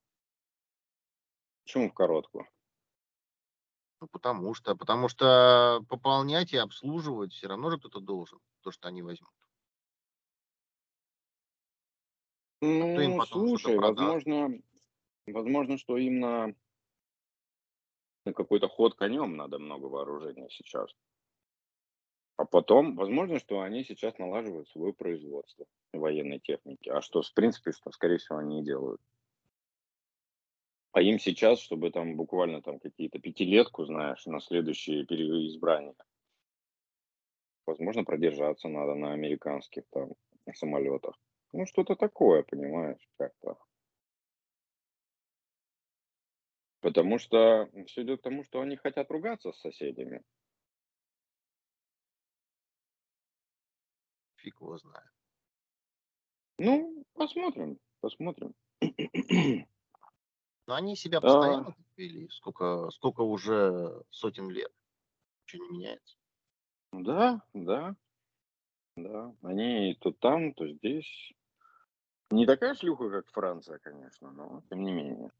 [1.63, 2.45] Почему в короткую?
[4.01, 8.89] Ну, потому что, потому что пополнять и обслуживать все равно же кто-то должен, то, что
[8.89, 9.31] они возьмут.
[12.65, 14.59] Ну, слушай, возможно,
[15.27, 16.53] возможно, что им на,
[18.25, 20.91] на какой-то ход конем надо много вооружения сейчас.
[22.37, 26.89] А потом, возможно, что они сейчас налаживают свое производство военной техники.
[26.89, 28.99] А что, в принципе, что, скорее всего, они и делают.
[30.91, 35.93] А им сейчас, чтобы там буквально там какие-то пятилетку, знаешь, на следующее переизбрание,
[37.65, 40.13] возможно, продержаться надо на американских там
[40.53, 41.15] самолетах
[41.55, 43.57] Ну, что-то такое, понимаешь, как-то.
[46.81, 50.21] Потому что все идет к тому, что они хотят ругаться с соседями.
[54.35, 55.09] Фиг его знает.
[56.57, 58.53] Ну, посмотрим, посмотрим.
[60.67, 62.27] Но они себя А, постоянно так вели.
[62.31, 64.73] Сколько, сколько уже сотен лет.
[65.47, 66.17] Ничего не меняется.
[66.91, 67.95] да, да,
[68.97, 69.33] да.
[69.41, 71.33] Они то там, то здесь.
[72.31, 75.31] Не такая шлюха, как Франция, конечно, но тем не менее.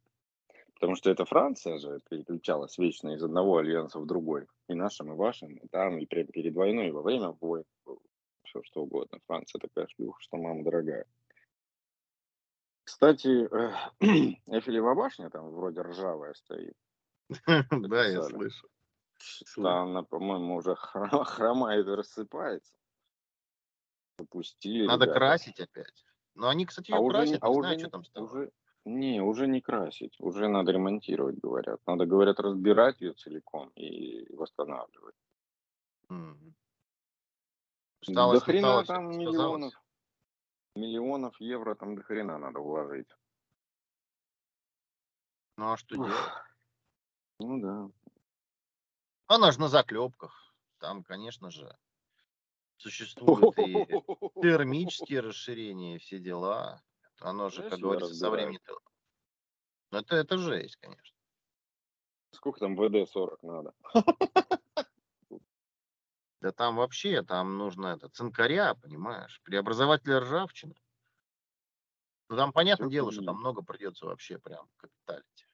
[0.76, 4.48] Потому что это Франция же переключалась вечно из одного альянса в другой.
[4.68, 7.64] И нашим, и вашим, и там, и прямо перед войной, и во время войн.
[8.44, 9.20] Все что угодно.
[9.26, 11.06] Франция такая шлюха, что мама дорогая.
[12.84, 13.74] Кстати, э,
[14.48, 16.76] Эйфелева башня там вроде ржавая стоит.
[17.90, 18.68] Да, я слышу.
[19.18, 22.78] Что она, по-моему, уже хромает и рассыпается.
[24.20, 26.06] Запустили Надо красить опять.
[26.36, 28.04] Но они, кстати, А ее уже, не, красят, а не уже, знаю, не- что там
[28.04, 28.26] стало.
[28.26, 28.52] уже,
[28.84, 31.80] не, уже не красить, уже надо ремонтировать, говорят.
[31.88, 35.16] Надо, говорят, разбирать ее целиком и восстанавливать.
[36.10, 36.36] До
[38.12, 39.74] Стало, хрена слеталось, там миллионов,
[40.76, 43.10] миллионов евро там до хрена надо вложить.
[45.58, 46.22] Ну а что Ух, делать?
[47.40, 47.90] Ну да.
[49.28, 50.54] Она же на заклепках.
[50.80, 51.76] Там, конечно же,
[52.78, 53.74] существуют и
[54.42, 56.82] термические расширения, все дела.
[57.20, 58.60] Оно же, как говорится, со временем...
[59.92, 61.16] Ну, это, это жесть, конечно.
[62.32, 63.74] Сколько там ВД-40 надо?
[66.42, 70.76] Да там вообще, там нужно это, цинкаря, понимаешь, преобразователь ржавчины.
[72.30, 75.48] Ну, там понятное дело, что там много придется вообще прям капиталить.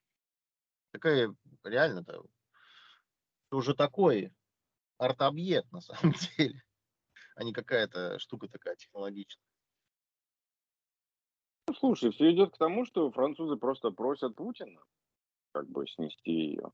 [0.91, 2.25] Такая, реально-то,
[3.51, 4.33] уже такой
[4.97, 6.61] арт-объект на самом деле,
[7.41, 9.43] а не какая-то штука такая технологичная.
[11.67, 14.79] Ну, слушай, все идет к тому, что французы просто просят Путина
[15.51, 16.71] как бы снести ее.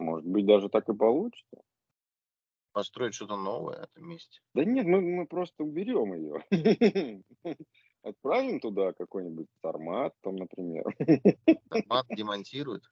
[0.00, 1.62] Может быть, даже так и получится.
[2.72, 4.40] Построить что-то новое на этом месте.
[4.54, 7.22] Да нет, мы, мы просто уберем ее.
[8.02, 10.84] Отправим туда какой-нибудь Сармат, там, например.
[11.70, 12.82] Тормат демонтирует.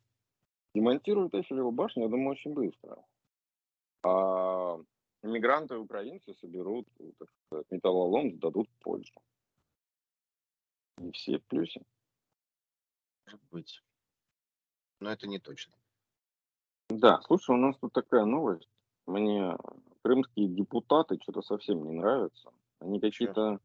[0.76, 3.04] Демонтируют Эйфелеву башню, я думаю, очень быстро.
[4.04, 4.78] А
[5.22, 6.86] мигранты украинцы соберут
[7.18, 9.20] так сказать, металлолом, сдадут в Польшу.
[10.98, 11.82] И все в плюсе.
[13.26, 13.82] Может быть.
[15.00, 15.74] Но это не точно.
[16.88, 18.68] Да, слушай, у нас тут такая новость.
[19.06, 19.56] Мне
[20.02, 22.50] крымские депутаты что-то совсем не нравятся.
[22.80, 23.60] Они какие-то...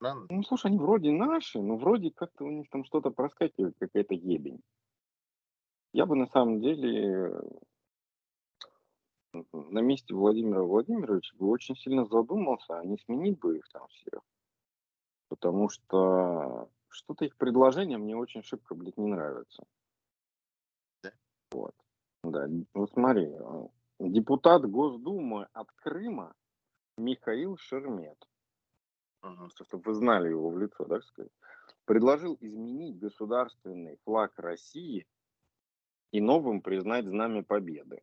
[0.00, 4.60] Ну, слушай, они вроде наши, но вроде как-то у них там что-то проскакивает, какая-то ебень.
[5.92, 7.40] Я бы на самом деле
[9.52, 14.20] на месте Владимира Владимировича бы очень сильно задумался, а не сменить бы их там всех.
[15.28, 19.64] Потому что что-то их предложение мне очень шибко, блядь, не нравится.
[21.02, 21.12] Да?
[21.50, 21.74] Вот.
[22.22, 23.68] Да, вот смотри, э,
[23.98, 26.34] депутат Госдумы от Крыма
[26.98, 28.28] Михаил Шермет,
[29.22, 29.50] Мгм.
[29.50, 31.32] чтобы вы знали его в лицо, так сказать,
[31.84, 35.06] предложил изменить государственный флаг России
[36.12, 38.02] и новым признать Знамя Победы.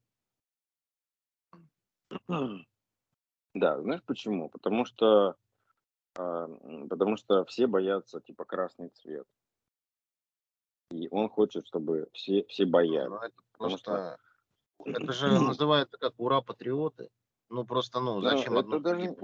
[3.55, 4.47] Да, знаешь почему?
[4.49, 5.35] Потому что,
[6.15, 9.27] а, м, потому что все боятся типа красный цвет.
[10.91, 13.09] И он хочет, чтобы все, все боялись.
[13.09, 14.19] Ну, это Потому что просто...
[15.03, 17.09] Это же называется как ура патриоты.
[17.49, 19.15] Ну просто, ну, Да, зачем одно это даже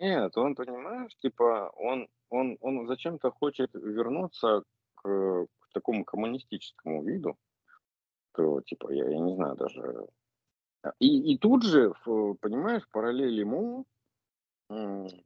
[0.00, 4.62] нет, он понимаешь, типа он он он зачем-то хочет вернуться
[4.94, 7.36] к, к такому коммунистическому виду,
[8.32, 10.08] то типа я, я не знаю даже.
[10.82, 13.86] А, И, и тут же, понимаешь, в параллель ему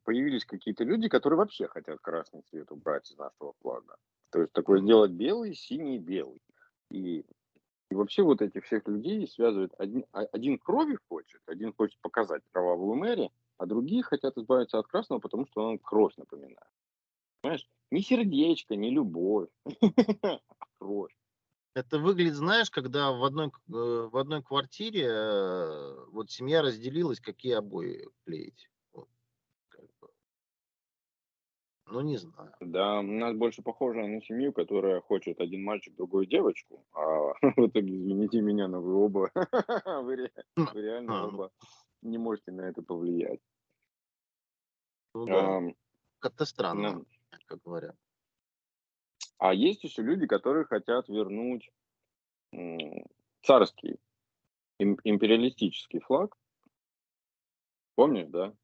[0.05, 3.97] появились какие-то люди, которые вообще хотят красный цвет убрать из нашего флага.
[4.31, 6.40] То есть такое сделать белый, синий, белый.
[6.90, 7.25] И,
[7.90, 12.43] и вообще вот этих всех людей связывает один, а- один крови хочет, один хочет показать
[12.53, 16.71] кровавую Мэри, а другие хотят избавиться от красного, потому что он кровь напоминает.
[17.43, 17.69] Понимаешь?
[17.90, 20.38] Не сердечко, не любовь, а
[20.79, 21.12] кровь.
[21.75, 27.55] Это выглядит, знаешь, когда в одной, э, в одной квартире э, вот семья разделилась, какие
[27.55, 28.71] обои клеить.
[28.93, 29.09] Вот,
[29.69, 30.09] как бы.
[31.87, 32.55] Ну, не знаю.
[32.61, 37.67] Да, у нас больше похоже на семью, которая хочет один мальчик, другую девочку, а в
[37.67, 39.31] итоге, извините меня, но вы оба,
[39.85, 41.29] вы, вы реально А, ну.
[41.29, 41.51] оба
[42.03, 43.41] не можете на это повлиять.
[45.15, 45.75] Ну да, Ам,
[46.21, 47.07] как-то странно, ну,
[47.47, 47.97] как говорят.
[49.38, 51.70] А есть еще люди, которые хотят вернуть
[53.42, 53.99] царский
[54.79, 56.37] им- империалистический флаг.
[57.97, 58.55] Помнишь, да?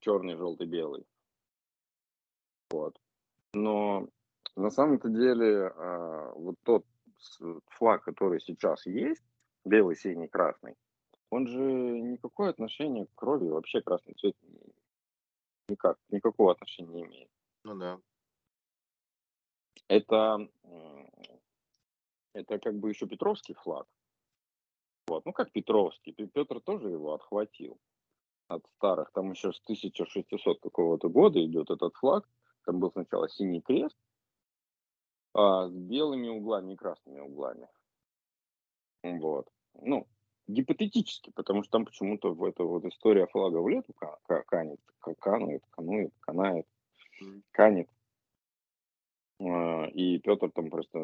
[0.00, 1.04] Черный, желтый, белый.
[2.70, 2.98] Вот.
[3.54, 4.08] Но
[4.56, 6.86] на самом-то деле а, вот тот
[7.66, 9.22] флаг, который сейчас есть,
[9.64, 10.74] белый, синий, красный,
[11.30, 14.36] он же никакое отношение к крови, вообще красный цвет
[15.68, 17.30] никак, никакого отношения не имеет.
[17.64, 18.00] Ну да.
[19.88, 20.48] Это,
[22.34, 23.86] это как бы еще Петровский флаг.
[25.06, 25.26] Вот.
[25.26, 26.12] Ну, как Петровский.
[26.12, 27.78] Петр тоже его отхватил
[28.48, 29.10] от старых.
[29.12, 32.28] Там еще с 1600 какого-то года идет этот флаг.
[32.64, 33.96] Там был сначала синий крест,
[35.34, 37.68] а, с белыми углами и красными углами.
[39.02, 39.48] Вот.
[39.74, 40.06] Ну,
[40.46, 43.92] гипотетически, потому что там почему-то в эта вот история флага в лету
[44.46, 44.80] канет,
[45.22, 46.66] канует, канует, канает,
[47.50, 47.88] канет.
[49.40, 50.98] А, и Петр там просто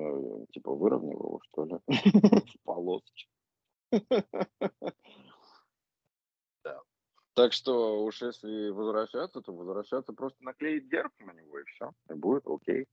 [0.52, 3.32] типа выровнял его, что ли, в полосочку.
[6.64, 6.82] Да.
[7.34, 12.14] Так что уж если возвращаться, то возвращаться просто наклеить герб на него и все, и
[12.14, 12.86] будет окей.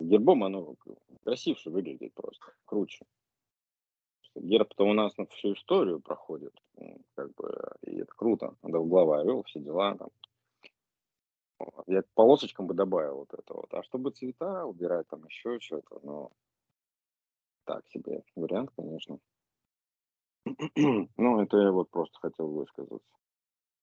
[0.00, 0.76] Гербом оно
[1.24, 3.04] красивше выглядит просто, круче.
[4.34, 6.54] Герб-то у нас на всю историю проходит,
[7.14, 8.54] как бы, и это круто.
[8.62, 10.08] Двуглавый орел, все дела там.
[11.86, 13.72] Я полосочкам бы добавил вот это вот.
[13.74, 16.30] А чтобы цвета убирать, там еще что-то, ну,
[17.64, 19.18] так себе вариант, конечно.
[21.16, 23.08] ну, это я вот просто хотел высказаться.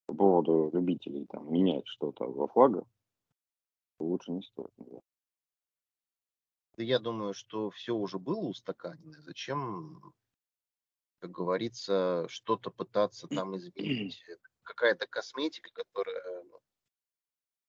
[0.05, 2.85] По поводу любителей там менять что-то во флагах,
[3.99, 4.71] лучше не стоит.
[6.77, 9.21] Да я думаю, что все уже было устаканено.
[9.21, 10.13] Зачем,
[11.19, 14.23] как говорится, что-то пытаться там изменить?
[14.63, 16.43] Какая-то косметика, которая...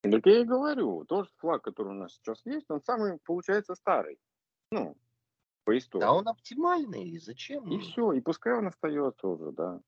[0.02, 4.18] Так я и говорю, тот флаг, который у нас сейчас есть, он самый, получается, старый.
[4.70, 4.96] Ну,
[5.64, 6.02] по истории.
[6.02, 7.68] Да он оптимальный, и зачем?
[7.70, 9.80] И все, и пускай он остается уже, да.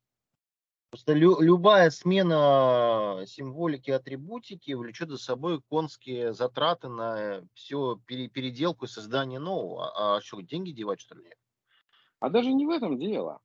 [0.90, 8.86] Просто лю- любая смена символики, атрибутики влечет за собой конские затраты на все пере- переделку
[8.86, 9.92] и создание нового.
[9.96, 11.32] А, а что, деньги девать, что ли?
[12.18, 13.40] А даже не в этом дело,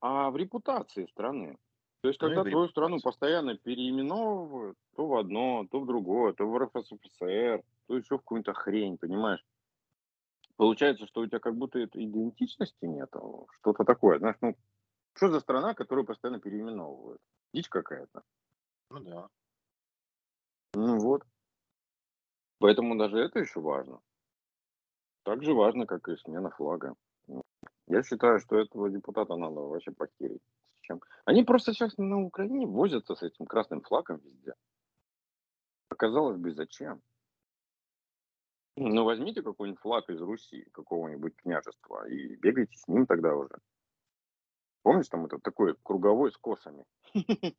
[0.00, 1.58] а в репутации страны.
[2.02, 6.46] То есть, ну, когда твою страну постоянно переименовывают, то в одно, то в другое, то
[6.46, 9.44] в РФСР, то еще в какую-то хрень, понимаешь?
[10.56, 13.10] Получается, что у тебя как будто идентичности нет,
[13.58, 14.18] что-то такое.
[14.18, 14.56] Знаешь, ну,
[15.14, 17.20] что за страна, которую постоянно переименовывают?
[17.52, 18.22] Дичь какая-то.
[18.90, 19.28] Ну да.
[20.74, 21.22] Ну вот.
[22.58, 24.00] Поэтому даже это еще важно.
[25.24, 26.94] Так же важно, как и смена флага.
[27.86, 30.42] Я считаю, что этого депутата надо вообще похерить.
[30.90, 31.00] Чем?
[31.24, 34.54] Они просто сейчас на Украине возятся с этим красным флагом везде.
[35.88, 37.00] Оказалось бы, зачем?
[38.76, 43.56] Ну, возьмите какой-нибудь флаг из Руси, какого-нибудь княжества, и бегайте с ним тогда уже.
[44.82, 46.84] Помнишь, там это такой круговой с косами?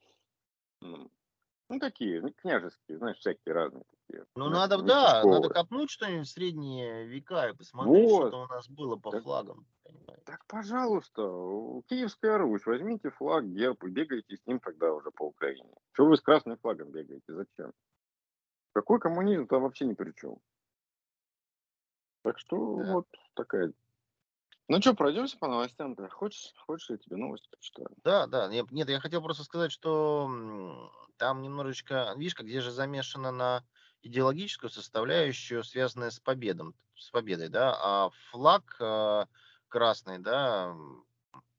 [1.71, 4.25] Ну, такие, ну, княжеские, знаешь, всякие разные такие.
[4.35, 8.27] Ну, надо, да, надо копнуть что-нибудь в средние века и посмотреть, вот.
[8.27, 9.65] что у нас было по так, флагам.
[9.85, 10.21] Понимаете?
[10.25, 11.21] Так, пожалуйста,
[11.87, 15.73] Киевская Русь, возьмите флаг, герб и бегайте с ним тогда уже по Украине.
[15.93, 17.71] Что вы с красным флагом бегаете, зачем?
[18.73, 20.39] Какой коммунизм там вообще ни при чем.
[22.23, 22.91] Так что да.
[22.91, 23.71] вот такая
[24.71, 25.93] ну что, пройдемся по новостям?
[25.93, 26.07] -то?
[26.09, 27.89] Хочешь, хочешь, я тебе новости почитаю?
[28.05, 28.47] Да, да.
[28.47, 33.65] Нет, нет, я хотел просто сказать, что там немножечко, видишь, как где же замешано на
[34.01, 39.25] идеологическую составляющую, связанную с победом, с победой, да, а флаг э,
[39.67, 40.73] красный, да,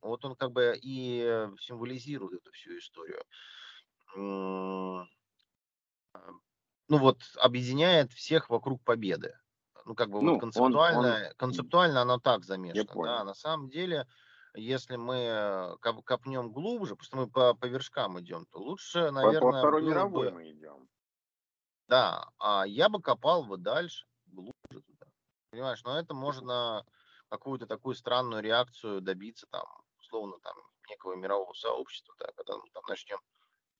[0.00, 3.22] вот он как бы и символизирует эту всю историю.
[4.16, 5.06] Ну
[6.88, 9.34] вот, объединяет всех вокруг победы
[9.84, 11.34] ну, как бы ну, вот концептуально, он, он...
[11.36, 13.04] концептуально оно так замешано.
[13.04, 14.06] Да, на самом деле,
[14.54, 19.40] если мы коп копнем глубже, просто мы по, по вершкам идем, то лучше, наверное...
[19.40, 20.34] По, по Второй мировой бы...
[20.34, 20.88] мы идем.
[21.88, 25.06] Да, а я бы копал бы дальше, глубже туда.
[25.50, 26.84] Понимаешь, но это можно
[27.28, 29.64] какую-то такую странную реакцию добиться, там,
[29.98, 30.56] условно, там,
[30.88, 33.18] некого мирового сообщества, да, когда мы там начнем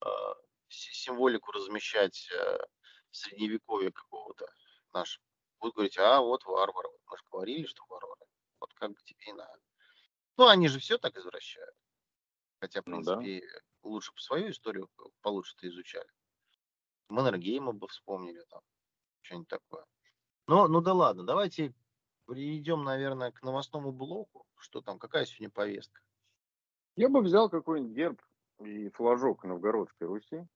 [0.03, 0.09] э,
[0.69, 2.57] символику размещать э,
[3.11, 4.47] средневековья какого-то
[4.93, 5.23] нашего
[5.63, 6.89] будут говорить, а вот варвары.
[7.09, 8.25] Мы же говорили, что варвары.
[8.59, 9.59] Вот как бы тебе и надо.
[10.37, 11.75] Ну, они же все так извращают.
[12.59, 13.89] Хотя, в принципе, ну, да.
[13.89, 14.89] лучше бы свою историю
[15.21, 16.07] получше-то изучали.
[17.09, 18.61] Маннергейма бы вспомнили там.
[19.21, 19.85] Что-нибудь такое.
[20.47, 21.73] Ну, ну да ладно, давайте
[22.27, 24.45] перейдем, наверное, к новостному блоку.
[24.57, 26.01] Что там, какая сегодня повестка?
[26.95, 28.21] Я бы взял какой-нибудь герб
[28.59, 30.47] и флажок Новгородской Руси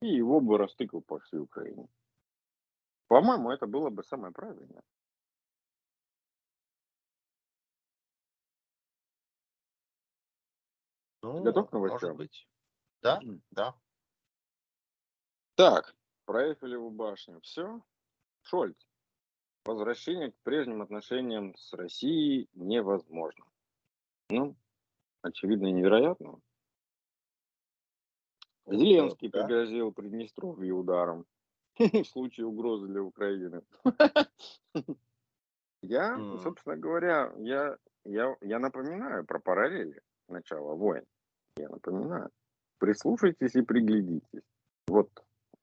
[0.00, 1.88] и его бы растыкал по всей Украине.
[3.12, 4.82] По-моему, это было бы самое правильное.
[11.20, 12.12] Ну, Готов к новостям?
[12.12, 12.48] Может быть.
[13.02, 13.74] Да, да.
[15.56, 15.94] Так,
[16.24, 17.42] про Эйфелеву башню.
[17.42, 17.82] Все.
[18.44, 18.78] Шольц.
[19.66, 23.44] Возвращение к прежним отношениям с Россией невозможно.
[24.30, 24.56] Ну,
[25.20, 26.40] очевидно, невероятно.
[28.64, 29.40] Зеленский да.
[29.42, 31.26] пригрозил Приднестровье ударом
[31.78, 33.62] в случае угрозы для Украины.
[35.82, 41.04] Я, собственно говоря, я, я, я напоминаю про параллели начала войн.
[41.56, 42.30] Я напоминаю.
[42.78, 44.42] Прислушайтесь и приглядитесь.
[44.86, 45.10] Вот,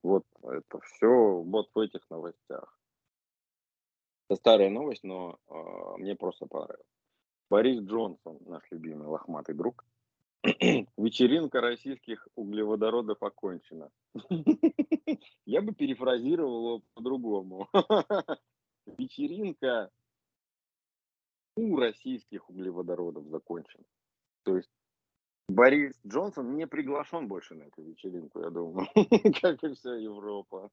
[0.03, 2.78] вот это все вот в этих новостях.
[4.30, 6.86] Это старая новость, но э, мне просто понравилось.
[7.49, 9.86] Борис Джонсон, наш любимый лохматый друг.
[10.98, 13.92] Вечеринка российских углеводородов окончена.
[15.46, 17.68] Я бы перефразировал по-другому.
[18.98, 19.92] Вечеринка
[21.56, 23.84] у российских углеводородов закончена.
[24.44, 24.70] То есть
[25.50, 28.88] Борис Джонсон не приглашен больше на эту вечеринку, я думаю,
[29.42, 30.70] как и вся Европа.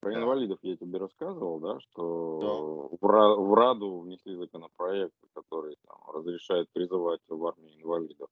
[0.00, 2.48] Про инвалидов я тебе рассказывал, да, что да.
[3.06, 8.28] В, Раду внесли законопроект, который там, разрешает призывать в армию инвалидов.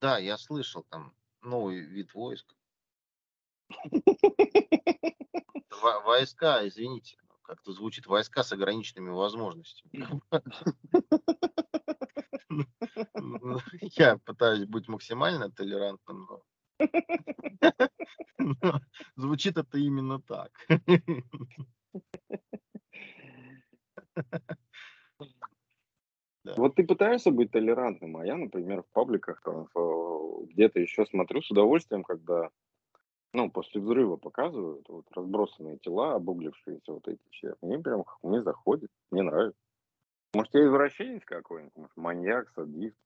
[0.00, 2.56] Да, я слышал там новый вид войск.
[6.04, 10.20] Войска, извините, как-то звучит войска с ограниченными возможностями.
[13.96, 16.42] Я пытаюсь быть максимально толерантным, но
[19.16, 20.50] Звучит это именно так.
[26.56, 29.68] Вот ты пытаешься быть толерантным, а я, например, в пабликах там
[30.46, 32.50] где-то еще смотрю с удовольствием, когда
[33.32, 37.54] ну, после взрыва показывают вот разбросанные тела, обуглившиеся вот эти все.
[37.62, 39.60] Мне прям, мне заходит, мне нравится.
[40.34, 42.96] Может, я извращенец какой-нибудь, может, маньяк, садист.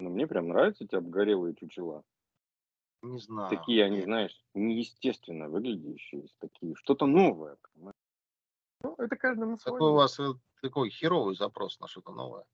[0.00, 2.02] Но мне прям нравятся эти обгорелые чучела.
[3.02, 3.48] Не знаю.
[3.48, 7.56] Такие они, знаешь, неестественно выглядящие, такие, что-то новое.
[7.72, 7.94] Понимаешь?
[8.82, 9.74] Ну, это каждому свое.
[9.74, 10.32] Какой у вас э,
[10.62, 12.44] такой херовый запрос на что-то новое?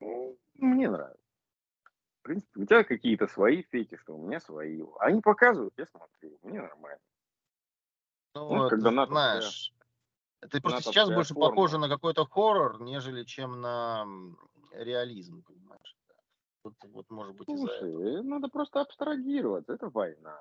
[0.00, 1.24] Ну, мне нравится.
[2.20, 4.82] В принципе, у тебя какие-то свои фетиши, у меня свои.
[4.98, 7.00] Они показывают, я смотрю, мне нормально.
[8.34, 9.74] Ну, ну когда ты знаешь,
[10.40, 11.48] это просто сейчас больше форма.
[11.48, 14.06] похоже на какой-то хоррор, нежели чем на
[14.72, 15.96] реализм, понимаешь?
[16.62, 19.72] Вот, вот может быть Слушай, надо просто абстрагироваться.
[19.72, 20.40] Это война.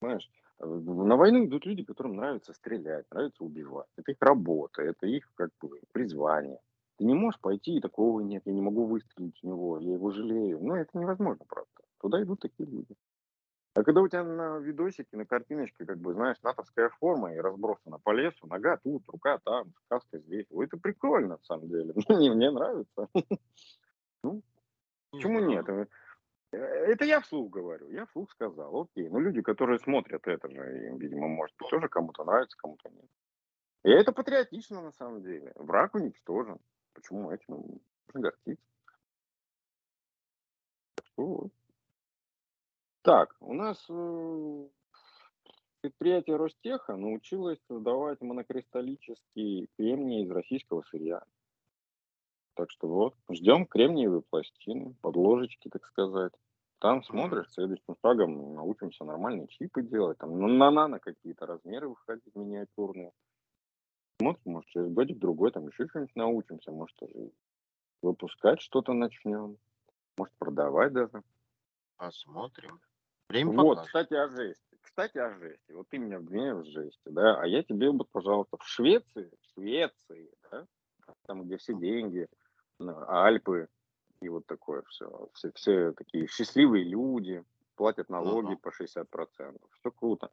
[0.00, 0.30] Понимаешь?
[0.58, 3.88] На войну идут люди, которым нравится стрелять, нравится убивать.
[3.96, 6.58] Это их работа, это их как бы призвание.
[6.98, 10.10] Ты не можешь пойти и такого нет, я не могу выстрелить в него, я его
[10.10, 10.60] жалею.
[10.60, 11.82] Ну, это невозможно просто.
[12.00, 12.94] Туда идут такие люди.
[13.74, 17.98] А когда у тебя на видосике, на картиночке, как бы, знаешь, натовская форма и разбросана
[17.98, 20.46] по лесу, нога тут, рука там, каска здесь.
[20.50, 21.94] Это прикольно, на самом деле.
[22.08, 23.08] Мне, мне нравится.
[25.12, 25.68] Ну, Почему нет?
[25.68, 25.86] Э,
[26.52, 29.08] это я вслух говорю, я вслух сказал, окей.
[29.08, 33.06] Но люди, которые смотрят это же, им, видимо, может быть, тоже кому-то нравится, кому-то нет.
[33.84, 35.52] И это патриотично на самом деле.
[35.56, 36.58] Враг уничтожен.
[36.94, 38.64] Почему этим нужно гордиться?
[41.16, 41.52] Вот.
[43.02, 44.68] Так, у нас э,
[45.80, 51.22] предприятие Ростеха научилось создавать монокристаллический кремний из российского сырья.
[52.54, 56.32] Так что вот, ждем кремниевые пластины, подложечки, так сказать.
[56.80, 63.12] Там смотришь, следующим шагом научимся нормальные чипы делать, там на нано какие-то размеры выходить миниатюрные.
[64.20, 67.30] Смотрим, может, через годик другой там еще что-нибудь научимся, может, даже
[68.02, 69.58] выпускать что-то начнем,
[70.16, 71.22] может, продавать даже.
[71.96, 72.80] Посмотрим.
[73.28, 73.86] Время вот, покажет.
[73.86, 74.78] кстати, о жести.
[74.80, 75.72] Кстати, о жести.
[75.72, 79.54] Вот ты меня обвиняешь в жести, да, а я тебе вот, пожалуйста, в Швеции, в
[79.54, 80.66] Швеции, да,
[81.26, 82.28] там, где все деньги,
[82.90, 83.68] Альпы
[84.20, 85.28] и вот такое все.
[85.34, 88.58] Все, все такие счастливые люди, платят налоги uh-huh.
[88.58, 89.60] по 60%.
[89.80, 90.30] Все круто.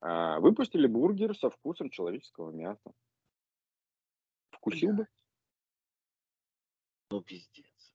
[0.00, 2.92] А, выпустили бургер со вкусом человеческого мяса.
[4.50, 5.06] Вкусил бы?
[7.10, 7.94] Ну, пиздец.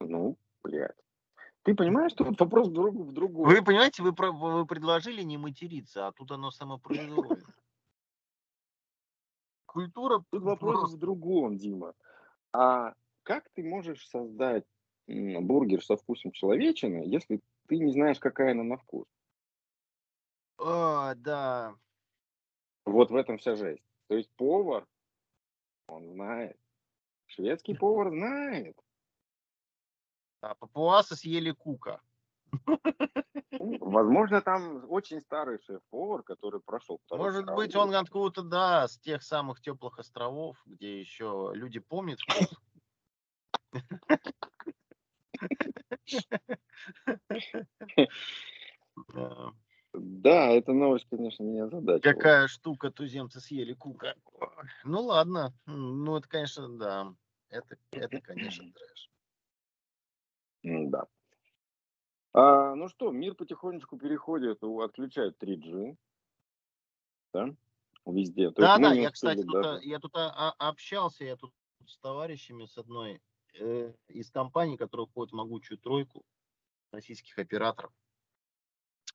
[0.00, 0.96] Ну, блядь.
[1.62, 3.48] Ты понимаешь, что тут вопрос друг в другом.
[3.48, 7.36] Вы понимаете, вы, вы предложили не материться, а тут оно самопроизвольно.
[9.66, 10.24] Культура...
[10.30, 11.94] Тут вопрос в другом, Дима.
[12.52, 14.64] А как ты можешь создать
[15.06, 19.06] бургер со вкусом человечины, если ты не знаешь, какая она на вкус?
[20.58, 21.74] О, да.
[22.84, 23.82] Вот в этом вся жесть.
[24.08, 24.86] То есть повар,
[25.86, 26.58] он знает.
[27.26, 28.76] Шведский повар знает.
[30.40, 32.00] А папуасы съели кука.
[33.58, 37.00] Возможно, там очень старый шеф-повар, который прошел.
[37.10, 42.18] Может быть, он откуда-то, да, с тех самых теплых островов, где еще люди помнят.
[49.94, 52.02] Да, эта новость, конечно, меня задача.
[52.02, 54.14] Какая штука, туземцы съели кука.
[54.84, 57.14] Ну ладно, ну это, конечно, да,
[57.50, 59.10] это, это конечно, трэш.
[60.62, 61.06] Да.
[62.34, 65.96] А, ну что, мир потихонечку переходит, отключает 3G.
[67.34, 67.54] Да?
[68.06, 68.50] Везде.
[68.50, 69.84] То да, да, я, кстати, тут, даже...
[69.84, 71.52] я тут а, общался, я тут
[71.86, 73.20] с товарищами с одной
[73.58, 76.24] э, из компаний, которая входит в могучую тройку
[76.90, 77.92] российских операторов.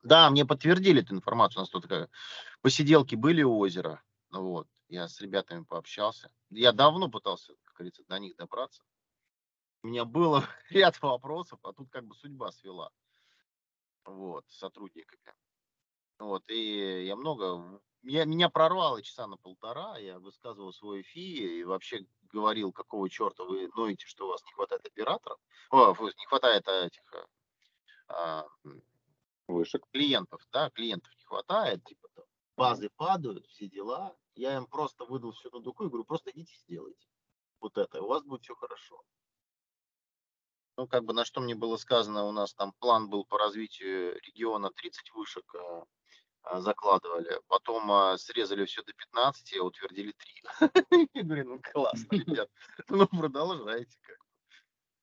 [0.03, 1.59] Да, мне подтвердили эту информацию.
[1.59, 2.09] У нас тут такая
[2.61, 4.01] посиделки были у озера.
[4.31, 4.67] Вот.
[4.89, 6.31] Я с ребятами пообщался.
[6.49, 8.83] Я давно пытался, как говорится, до них добраться.
[9.83, 12.91] У меня было ряд вопросов, а тут как бы судьба свела.
[14.07, 15.35] Вот, с сотрудниками.
[16.17, 17.81] Вот, и я много...
[18.03, 23.43] Я, меня прорвало часа на полтора, я высказывал свой фи и вообще говорил, какого черта
[23.43, 25.39] вы ноете, что у вас не хватает операторов,
[25.71, 27.03] о, не хватает этих
[28.07, 28.47] а,
[29.47, 34.15] вышек клиентов, да, клиентов не хватает, типа там, базы падают, все дела.
[34.35, 37.07] Я им просто выдал всю эту дуку и говорю, просто идите сделайте
[37.59, 39.01] вот это, у вас будет все хорошо.
[40.77, 44.19] Ну, как бы на что мне было сказано, у нас там план был по развитию
[44.21, 45.85] региона 30 вышек а,
[46.43, 50.13] а, закладывали, потом а, срезали все до 15, а утвердили
[50.61, 51.09] 3.
[51.15, 52.49] Я говорю, ну классно, ребят,
[52.89, 54.17] ну продолжайте как.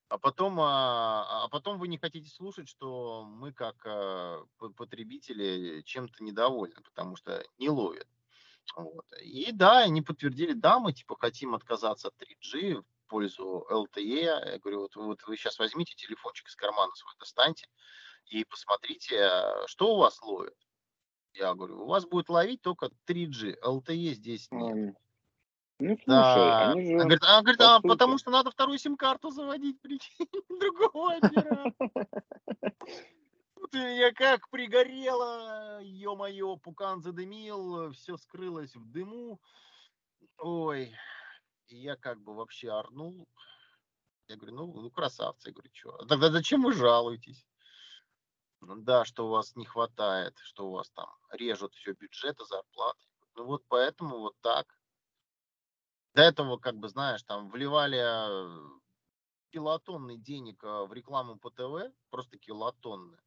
[0.08, 4.44] А потом, а, а потом вы не хотите слушать, что мы как а,
[4.76, 8.06] потребители чем-то недовольны, потому что не ловят.
[8.76, 9.06] Вот.
[9.20, 14.24] И да, они подтвердили, да, мы типа хотим отказаться от 3G в пользу LTE.
[14.24, 17.68] Я говорю, вот, вот вы сейчас возьмите телефончик из кармана свой, достаньте
[18.26, 19.30] и посмотрите,
[19.66, 20.56] что у вас ловит.
[21.32, 24.96] Я говорю, у вас будет ловить только 3G, LTE здесь нет.
[25.78, 26.70] Ну, слушай, да.
[26.72, 26.94] они же...
[26.94, 31.72] Она говорит, она говорит а, потому что надо вторую сим-карту заводить, прикинь, другого оператора.
[33.72, 39.40] Я как пригорело, ё-моё, пукан задымил, все скрылось в дыму.
[40.38, 40.92] Ой,
[41.68, 43.28] и я как бы вообще орнул.
[44.28, 45.48] Я говорю, ну, ну красавцы.
[45.48, 45.94] Я говорю, что?
[45.96, 47.46] «А тогда зачем вы жалуетесь?
[48.60, 53.04] Да, что у вас не хватает, что у вас там режут все бюджеты, зарплаты.
[53.34, 54.78] Ну вот поэтому вот так.
[56.14, 58.80] До этого, как бы, знаешь, там вливали э,
[59.50, 63.18] килотонны денег э, в рекламу по ТВ, просто килотонны,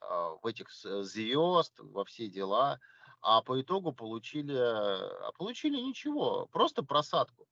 [0.00, 2.80] а, в этих звезд, во все дела,
[3.24, 7.48] а по итогу получили, а получили ничего, просто просадку.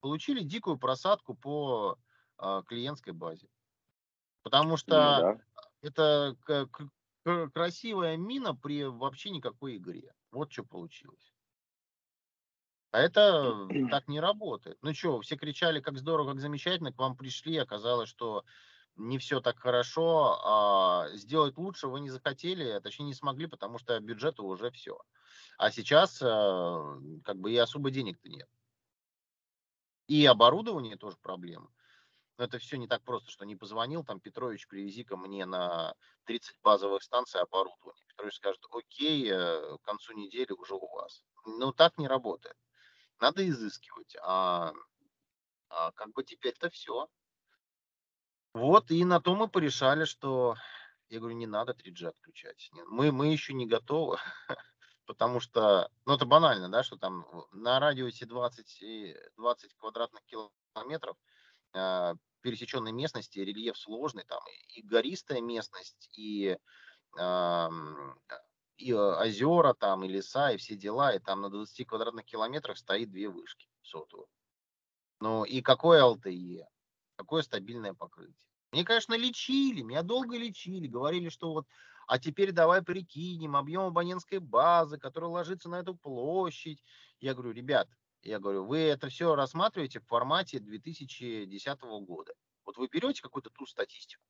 [0.00, 1.98] Получили дикую просадку по
[2.38, 3.46] а, клиентской базе.
[4.42, 5.36] Потому ну что
[5.82, 6.38] ну, да.
[6.42, 10.14] это красивая мина при вообще никакой игре.
[10.30, 11.34] Вот что получилось.
[12.90, 14.78] А это так не работает.
[14.80, 18.44] Ну что, все кричали, как здорово, как замечательно, к вам пришли, оказалось, что
[18.96, 23.78] не все так хорошо, а сделать лучше вы не захотели, а точнее не смогли, потому
[23.78, 24.98] что бюджета уже все.
[25.58, 26.26] А сейчас э,
[27.24, 28.48] как бы и особо денег-то нет.
[30.06, 31.72] И оборудование тоже проблема.
[32.36, 35.94] Но это все не так просто, что не позвонил, там, Петрович, привези ко мне на
[36.24, 38.04] 30 базовых станций оборудование.
[38.08, 41.24] Петрович скажет, окей, э, к концу недели уже у вас.
[41.46, 42.56] Ну, так не работает.
[43.20, 44.16] Надо изыскивать.
[44.22, 44.72] А,
[45.68, 47.08] а как бы теперь-то все.
[48.54, 50.54] Вот, и на то мы порешали, что,
[51.08, 52.70] я говорю, не надо 3G отключать.
[52.86, 54.18] Мы, мы еще не готовы,
[55.06, 61.16] потому что, ну это банально, да, что там на радиусе 20, 20 квадратных километров
[61.74, 66.56] э, пересеченной местности рельеф сложный, там и гористая местность, и
[67.18, 67.68] э,
[68.76, 73.10] и озера там, и леса, и все дела, и там на 20 квадратных километрах стоит
[73.10, 74.28] две вышки сотовые.
[75.20, 76.66] Ну и какое LTE,
[77.16, 78.36] какое стабильное покрытие.
[78.72, 81.66] Мне, конечно, лечили, меня долго лечили, говорили, что вот,
[82.06, 86.82] а теперь давай прикинем объем абонентской базы, которая ложится на эту площадь.
[87.20, 87.88] Я говорю, ребят,
[88.22, 92.34] я говорю, вы это все рассматриваете в формате 2010 года.
[92.64, 94.24] Вот вы берете какую-то ту статистику,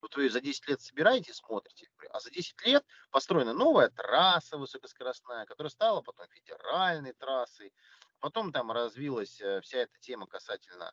[0.00, 5.44] вот вы за 10 лет собираете, смотрите, а за 10 лет построена новая трасса высокоскоростная,
[5.44, 7.72] которая стала потом федеральной трассой.
[8.18, 10.92] Потом там развилась э, вся эта тема касательно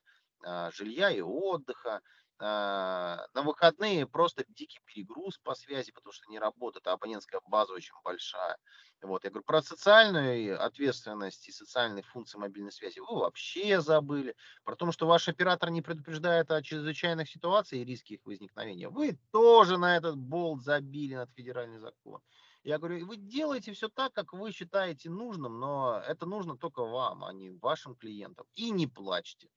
[0.72, 2.02] жилья и отдыха.
[2.40, 7.74] А, на выходные просто дикий перегруз по связи, потому что не работает, а абонентская база
[7.74, 8.58] очень большая.
[9.02, 14.36] Вот, я говорю, про социальную ответственность и социальные функции мобильной связи вы вообще забыли.
[14.64, 19.20] Про то, что ваш оператор не предупреждает о чрезвычайных ситуациях и риске их возникновения, вы
[19.32, 22.22] тоже на этот болт забили над федеральный закон.
[22.64, 27.24] Я говорю, вы делаете все так, как вы считаете нужным, но это нужно только вам,
[27.24, 28.46] а не вашим клиентам.
[28.54, 29.50] И не плачьте.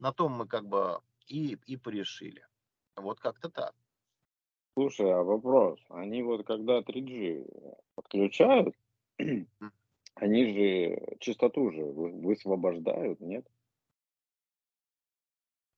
[0.00, 2.44] На том мы как бы и, и порешили.
[2.96, 3.74] Вот как-то так.
[4.74, 5.78] Слушай, а вопрос.
[5.90, 8.74] Они вот когда 3G подключают,
[10.14, 13.46] они же частоту же высвобождают, нет?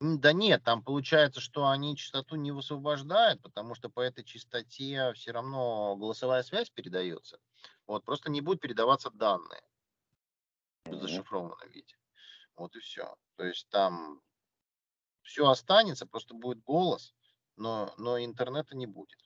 [0.00, 5.30] Да нет, там получается, что они частоту не высвобождают, потому что по этой частоте все
[5.30, 7.38] равно голосовая связь передается.
[7.86, 9.62] Вот, просто не будут передаваться данные
[10.84, 11.96] в зашифрованном виде.
[12.56, 13.14] Вот и все.
[13.36, 14.20] То есть там
[15.22, 17.14] все останется, просто будет голос,
[17.56, 19.18] но, но интернета не будет.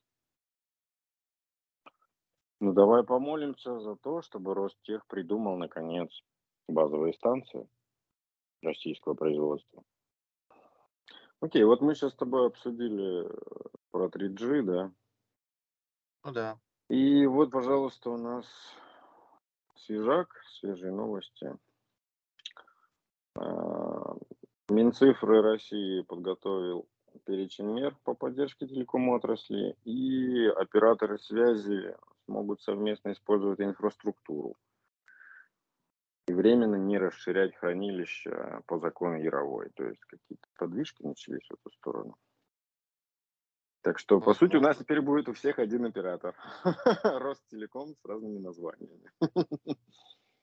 [2.61, 6.11] Ну давай помолимся за то, чтобы Ростех придумал наконец
[6.69, 7.69] базовые станции
[8.63, 9.83] российского производства.
[11.41, 14.93] Окей, вот мы сейчас с тобой обсудили э, про 3G, да?
[16.25, 16.59] Ну да.
[16.89, 18.47] И вот, пожалуйста, у нас
[19.77, 21.57] свежак, свежие новости.
[24.69, 26.89] Минцифры России подготовил
[27.25, 31.95] перечень мер по поддержке телеком отрасли, и операторы связи
[32.25, 34.57] смогут совместно использовать инфраструктуру
[36.27, 39.71] и временно не расширять хранилище по закону Яровой.
[39.77, 42.17] То есть какие-то подвижки начались в эту сторону.
[43.83, 46.35] Так что, по сути, у нас теперь будет у всех один оператор.
[47.05, 49.12] Ростелеком с разными названиями.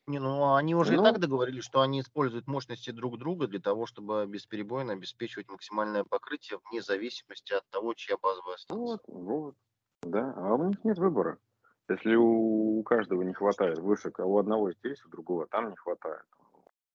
[0.05, 3.59] Не, ну они уже ну, и так договорились, что они используют мощности друг друга для
[3.59, 8.85] того, чтобы бесперебойно обеспечивать максимальное покрытие вне зависимости от того, чья базовая станция.
[8.85, 9.55] Вот, вот,
[10.01, 11.39] да, а у них нет выбора.
[11.87, 15.75] Если у, у каждого не хватает вышек, а у одного есть, у другого там не
[15.75, 16.25] хватает.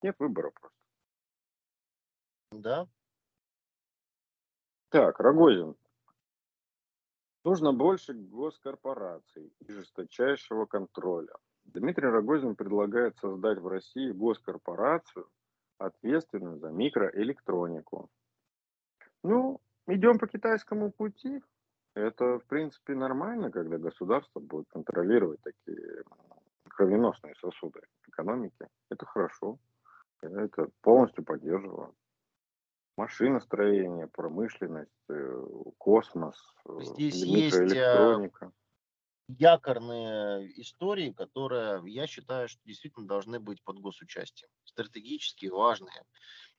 [0.02, 0.76] Нет выбора просто.
[2.52, 2.88] Да.
[4.90, 5.76] Так, Рогозин.
[7.44, 11.34] Нужно больше госкорпораций и жесточайшего контроля.
[11.74, 15.28] Дмитрий Рогозин предлагает создать в России госкорпорацию,
[15.78, 18.08] ответственную за микроэлектронику.
[19.22, 21.42] Ну, идем по китайскому пути.
[21.94, 26.04] Это, в принципе, нормально, когда государство будет контролировать такие
[26.68, 28.66] кровеносные сосуды экономики.
[28.90, 29.58] Это хорошо.
[30.22, 31.94] Я это полностью поддерживаю.
[32.96, 35.44] Машиностроение, промышленность, э,
[35.76, 38.46] космос, э, Здесь микроэлектроника.
[38.46, 38.67] Есть
[39.28, 44.50] якорные истории, которые, я считаю, что действительно должны быть под госучастием.
[44.64, 46.04] Стратегически важные,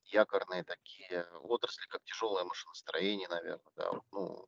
[0.05, 4.47] якорные такие отрасли, как тяжелое машиностроение, наверное, да, ну,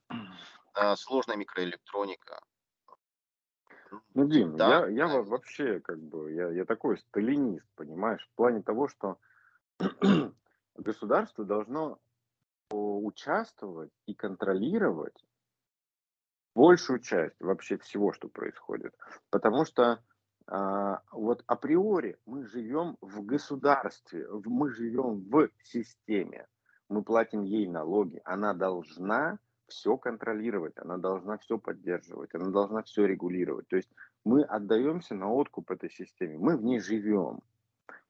[0.74, 2.41] а, сложная микроэлектроника.
[4.13, 8.61] Ну, Дим, да, я, я вообще как бы, я, я такой сталинист, понимаешь, в плане
[8.61, 9.17] того, что
[10.76, 11.99] государство должно
[12.69, 15.17] участвовать и контролировать
[16.55, 18.93] большую часть вообще всего, что происходит.
[19.29, 19.99] Потому что
[20.47, 26.47] а, вот априори мы живем в государстве, мы живем в системе,
[26.89, 33.05] мы платим ей налоги, она должна все контролировать, она должна все поддерживать, она должна все
[33.05, 33.67] регулировать.
[33.69, 33.89] То есть
[34.25, 37.39] мы отдаемся на откуп этой системе, мы в ней живем.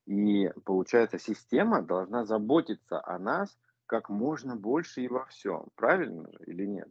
[0.07, 5.67] И получается, система должна заботиться о нас как можно больше и во всем.
[5.75, 6.89] Правильно же или нет?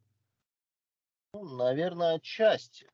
[1.32, 2.90] Ну, наверное, отчасти.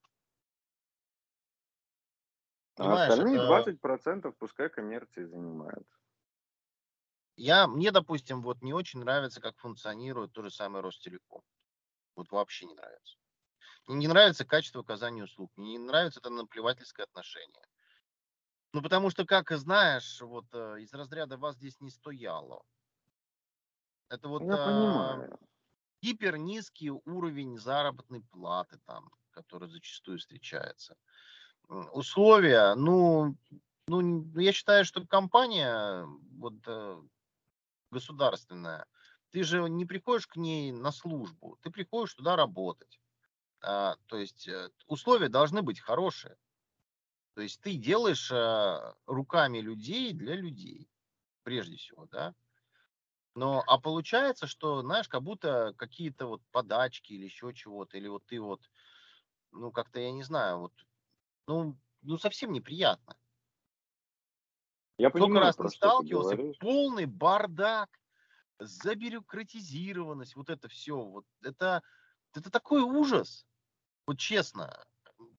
[2.78, 3.70] А остальные это...
[3.70, 5.88] 20% пускай коммерции занимают.
[7.36, 11.42] Я, мне, допустим, вот не очень нравится, как функционирует то же самое Ростелеком.
[12.14, 13.16] Вот вообще не нравится.
[13.86, 15.50] Мне не нравится качество оказания услуг.
[15.56, 17.66] Мне не нравится это наплевательское отношение.
[18.72, 22.62] Ну, потому что, как и знаешь, вот э, из разряда вас здесь не стояло.
[24.08, 24.42] Это вот...
[24.42, 25.38] Я а, понимаю
[26.06, 30.96] гипер низкий уровень заработной платы там, который зачастую встречается.
[31.68, 33.36] Условия, ну,
[33.88, 36.06] ну, ну, я считаю, что компания
[36.38, 37.02] вот э,
[37.90, 38.86] государственная,
[39.30, 43.00] ты же не приходишь к ней на службу, ты приходишь туда работать.
[43.62, 46.36] А, то есть э, условия должны быть хорошие.
[47.34, 50.88] То есть ты делаешь а, руками людей для людей,
[51.42, 52.32] прежде всего, да.
[53.36, 58.24] Но, а получается, что, знаешь, как будто какие-то вот подачки или еще чего-то, или вот
[58.24, 58.62] ты вот,
[59.52, 60.72] ну, как-то, я не знаю, вот,
[61.46, 63.14] ну, ну совсем неприятно.
[64.96, 67.90] Я Сколько понимаю, раз не сталкивался, полный бардак,
[68.58, 71.82] забюрократизированность, вот это все, вот это,
[72.34, 73.46] это такой ужас,
[74.06, 74.82] вот честно,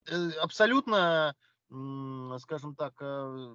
[0.06, 1.34] э, абсолютно,
[2.38, 3.54] скажем так, э,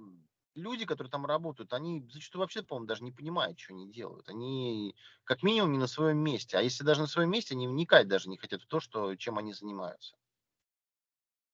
[0.54, 4.28] люди, которые там работают, они зачастую вообще, по-моему, даже не понимают, что они делают.
[4.28, 4.94] Они
[5.24, 6.56] как минимум не на своем месте.
[6.56, 9.38] А если даже на своем месте, они вникать даже не хотят в то, что, чем
[9.38, 10.16] они занимаются.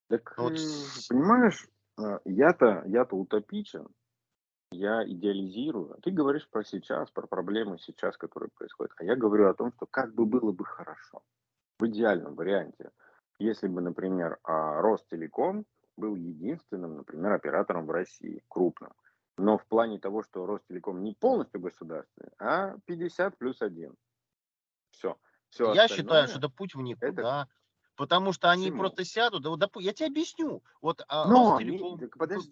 [0.07, 0.53] Так, вот...
[1.09, 3.87] понимаешь, а, я-то я-то утопичен.
[4.71, 5.97] я идеализирую.
[6.01, 8.93] Ты говоришь про сейчас, про проблемы сейчас, которые происходят.
[8.97, 11.23] А я говорю о том, что как бы было бы хорошо.
[11.79, 12.91] В идеальном варианте.
[13.39, 15.65] Если бы, например, а, Ростелеком
[16.01, 18.91] был единственным, например, оператором в России, крупным.
[19.37, 23.95] Но в плане того, что Ростелеком не полностью государственный, а 50 плюс 1.
[24.89, 25.17] Все.
[25.49, 27.07] Все Я считаю, что это путь в никуда.
[27.07, 27.47] Это...
[27.95, 28.79] Потому что они Почему?
[28.79, 29.77] просто сядут, да, вот, доп...
[29.77, 31.99] я тебе объясню, вот а, Но Ростелеком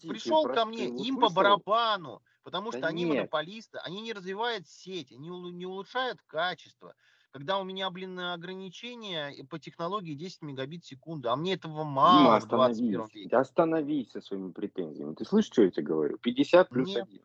[0.07, 3.15] пришел ко мне, им по барабану, потому что да они нет.
[3.15, 6.93] монополисты, они не развивают сеть, они не улучшают качество.
[7.31, 12.39] Когда у меня, блин, ограничение по технологии 10 мегабит в секунду, а мне этого мало
[12.39, 13.35] Дима, в 21 веке.
[13.35, 15.13] Остановись со своими претензиями.
[15.13, 16.17] Ты слышишь, что я тебе говорю?
[16.17, 17.07] 50 плюс нет.
[17.07, 17.21] 1.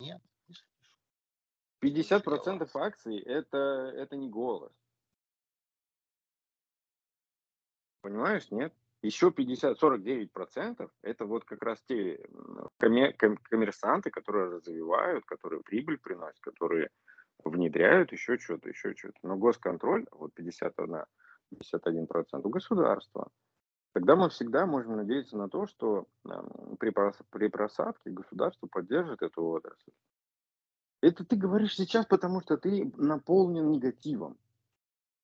[0.00, 2.18] Нет, не слышу.
[2.18, 3.58] 50% процентов акций это,
[3.94, 4.72] это не голос.
[8.00, 8.74] Понимаешь, нет?
[9.02, 12.18] Еще 50, 49 процентов это вот как раз те
[12.78, 16.90] коммерсанты, которые развивают, которые прибыль приносят, которые
[17.44, 19.18] внедряют еще что-то, еще что-то.
[19.22, 21.04] Но госконтроль, вот 51,
[21.50, 23.28] 51 процент у государства.
[23.92, 26.06] Тогда мы всегда можем надеяться на то, что
[26.78, 26.92] при,
[27.30, 29.90] при просадке государство поддержит эту отрасль.
[31.00, 34.36] Это ты говоришь сейчас, потому что ты наполнен негативом.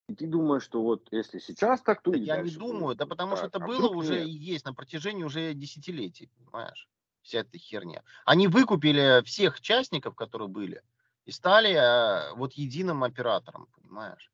[0.08, 3.38] И ты думаешь, что вот если сейчас так, то Я не думаю, да потому так.
[3.38, 4.26] что это а было уже нет.
[4.26, 6.88] и есть на протяжении уже десятилетий, понимаешь?
[7.22, 8.02] Вся эта херня.
[8.24, 10.82] Они выкупили всех частников, которые были,
[11.24, 14.30] и стали э, вот единым оператором, понимаешь?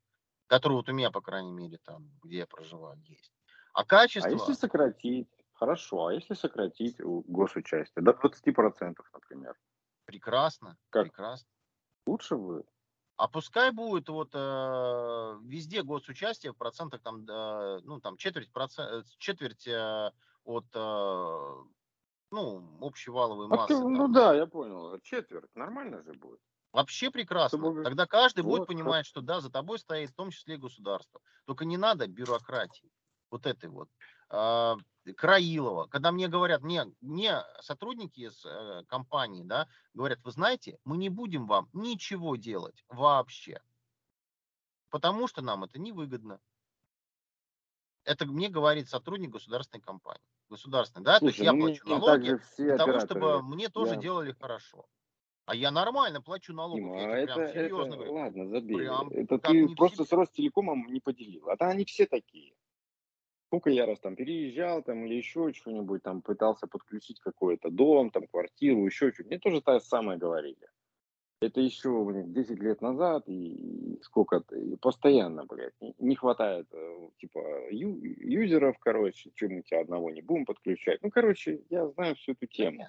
[0.47, 3.33] Который вот у меня, по крайней мере, там, где я проживаю, есть.
[3.75, 4.31] А качество...
[4.31, 5.29] А если сократить?
[5.53, 9.57] Хорошо, а если сократить госучастие до 20%, например?
[10.05, 11.05] Прекрасно, как?
[11.05, 11.49] прекрасно.
[12.07, 12.67] Лучше будет.
[13.17, 19.07] А пускай будет вот э, везде госучастие в процентах там, э, ну там четверть, процент,
[19.19, 20.13] четверть э,
[20.45, 21.55] от э,
[22.31, 23.75] ну, общей валовой массы.
[23.75, 24.99] А ты, ну да, я понял.
[25.01, 25.55] Четверть.
[25.57, 26.41] Нормально же будет.
[26.79, 27.83] Вообще прекрасно.
[27.83, 31.21] Тогда каждый вот, будет понимать, что да, за тобой стоит в том числе и государство.
[31.45, 32.89] Только не надо бюрократии.
[33.33, 33.89] Вот этой вот.
[34.31, 34.77] Э,
[35.17, 40.99] Краилова, когда мне говорят, мне, мне сотрудники из э, компании, да, говорят, вы знаете, мы
[40.99, 43.61] не будем вам ничего делать вообще,
[44.89, 46.39] потому что нам это невыгодно.
[48.05, 50.23] Это мне говорит сотрудник государственной компании.
[50.49, 54.01] Государственной, да, Слушай, то есть я плачу налоги для того, чтобы мне тоже я...
[54.01, 54.87] делали хорошо.
[55.49, 56.83] А я нормально плачу налоги.
[56.83, 58.13] Я это, прям серьезно это, говорю.
[58.13, 58.77] Ладно, забей.
[58.77, 60.15] Прям, это ты просто все...
[60.15, 61.49] с Ростелекомом не поделил.
[61.49, 62.53] А то они все такие.
[63.47, 68.27] Сколько я раз там переезжал, там, или еще что-нибудь, там, пытался подключить какой-то дом, там,
[68.27, 69.29] квартиру, еще что-то.
[69.29, 70.69] Мне тоже то самое говорили.
[71.41, 77.09] Это еще, блин, 10 лет назад, и сколько-то, и постоянно, блядь, не, не хватает, э,
[77.21, 81.01] типа, ю, юзеров, короче, чем мы тебя одного не будем подключать.
[81.01, 82.87] Ну, короче, я знаю всю эту тему.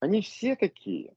[0.00, 1.14] Они все такие,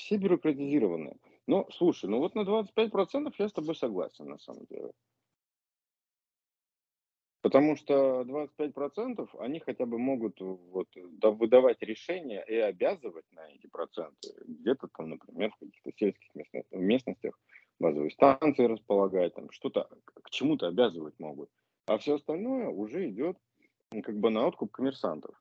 [0.00, 1.16] все бюрократизированные.
[1.46, 4.92] Ну, слушай, ну вот на 25% я с тобой согласен, на самом деле.
[7.42, 14.28] Потому что 25% они хотя бы могут вот, выдавать решения и обязывать на эти проценты.
[14.46, 16.30] Где-то там, например, в каких-то сельских
[16.70, 17.38] местностях
[17.78, 19.88] базовые станции располагать, там что-то
[20.22, 21.50] к чему-то обязывать могут.
[21.86, 23.38] А все остальное уже идет
[24.02, 25.34] как бы на откуп коммерсантов.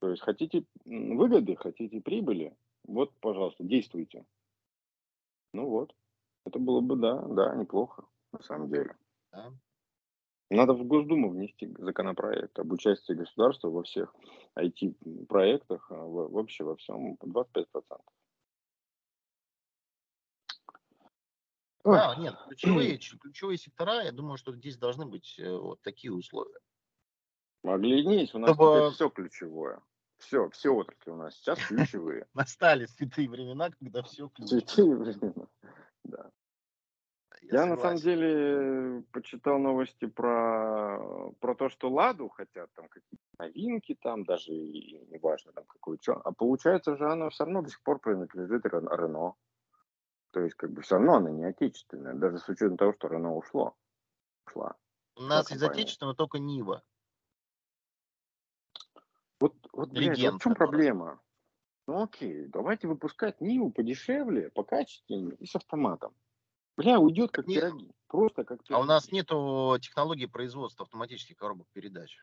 [0.00, 2.54] То есть хотите выгоды, хотите прибыли,
[2.86, 4.24] вот, пожалуйста, действуйте.
[5.52, 5.94] Ну вот,
[6.44, 8.96] это было бы, да, да, неплохо, на самом деле.
[9.32, 9.52] Да.
[10.48, 14.14] Надо в Госдуму внести законопроект об участии государства во всех
[14.56, 18.00] IT-проектах, а, вообще во всем, по 25%.
[21.84, 26.58] Да, нет, ключевые, ключевые сектора, я думаю, что здесь должны быть э, вот такие условия.
[27.62, 28.90] Оглянись, у нас Чтобы...
[28.92, 29.80] все ключевое.
[30.26, 32.26] Все, все отрасли у нас сейчас ключевые.
[32.34, 34.60] Настали святые времена, когда все ключевое.
[34.60, 35.46] Святые времена,
[36.02, 36.30] да.
[37.42, 43.24] Я, я на самом деле почитал новости про, про то, что Ладу хотят там какие-то
[43.38, 46.14] новинки там, даже и неважно там какую что.
[46.14, 49.34] А получается же она все равно до сих пор принадлежит Рено.
[50.32, 53.36] То есть как бы все равно она не отечественная, даже с учетом того, что Рено
[53.36, 53.76] ушло.
[54.48, 54.74] Ушла.
[55.14, 56.82] У нас из отечественного только Нива.
[59.40, 61.20] Вот, вот, блядь, вот в чем проблема?
[61.86, 66.14] Ну окей, давайте выпускать Ниву подешевле, покачественнее и с автоматом.
[66.76, 67.62] Бля, уйдет как Нет.
[67.62, 67.90] пироги.
[68.08, 68.74] Просто как пироги.
[68.74, 72.18] А у нас нету технологии производства автоматических коробок передач.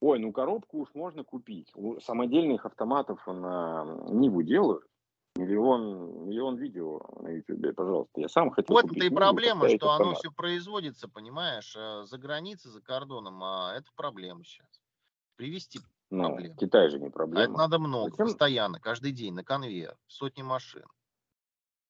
[0.00, 1.70] Ой, ну коробку уж можно купить.
[1.74, 4.84] У самодельных автоматов на Ниву делают.
[5.36, 8.20] Миллион, миллион видео на YouTube, пожалуйста.
[8.20, 10.00] Я сам хотел Вот это и проблема, что автомат.
[10.00, 14.68] оно все производится, понимаешь, э, за границей, за кордоном, а это проблема сейчас.
[15.36, 15.78] Привести
[16.12, 16.54] Ну, Проблема.
[16.56, 17.58] Китай же не А это проблема.
[17.58, 18.18] надо много, Зачем?
[18.18, 20.86] постоянно, каждый день, на конвейер, сотни машин.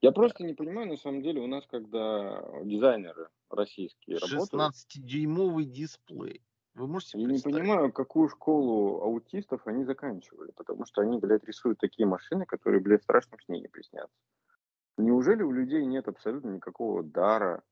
[0.02, 6.42] Я просто не понимаю, на самом деле, у нас, когда дизайнеры российские работают, 16-дюймовый дисплей.
[6.76, 10.52] Вы можете я не понимаю, какую школу аутистов они заканчивали.
[10.52, 14.16] Потому что они, блядь, рисуют такие машины, которые, блядь, в страшном сне не приснятся.
[14.98, 17.64] Неужели у людей нет абсолютно никакого дара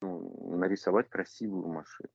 [0.00, 2.10] ну, нарисовать красивую машину?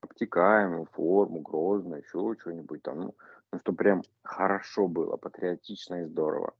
[0.00, 3.00] Обтекаемую, форму, грозно, еще что-нибудь там.
[3.00, 3.14] Ну,
[3.52, 6.54] ну, чтобы прям хорошо было, патриотично и здорово.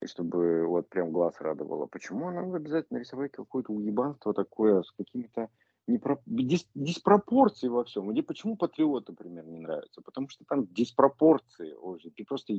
[0.00, 1.86] И чтобы вот прям глаз радовало.
[1.86, 5.50] Почему нам обязательно рисовать какое-то уебанство такое с какими-то
[5.86, 8.06] непро- дис- диспропорции во всем?
[8.06, 10.00] Мне почему Патриот, например, не нравится?
[10.00, 12.10] Потому что там диспропорции уже.
[12.10, 12.54] Ты просто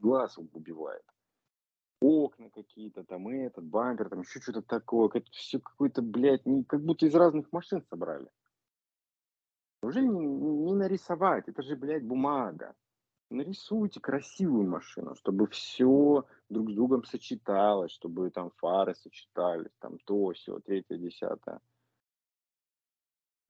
[0.00, 1.04] глаз убивает.
[2.00, 5.10] Окна какие-то, там этот, бампер, там еще что-то такое.
[5.14, 8.28] Это все какое-то, блядь, не, как будто из разных машин собрали.
[9.82, 12.74] Уже не, не нарисовать, это же, блядь, бумага.
[13.30, 20.32] Нарисуйте красивую машину, чтобы все друг с другом сочеталось, чтобы там фары сочетались, там то,
[20.32, 21.60] все, третье, десятое.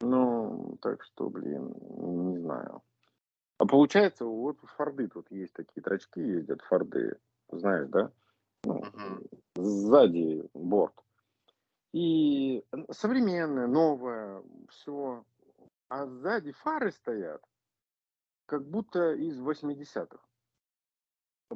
[0.00, 1.74] Ну, так что, блин,
[2.30, 2.82] не знаю.
[3.58, 7.18] А получается, вот Форды тут есть такие трачки ездят, Форды,
[7.50, 8.12] знаешь, да?
[8.64, 9.22] Ну, Мгм.
[9.56, 10.94] сзади борт.
[11.92, 15.24] И современное, новое, все.
[15.88, 17.42] А сзади фары стоят,
[18.46, 20.18] как будто из 80-х.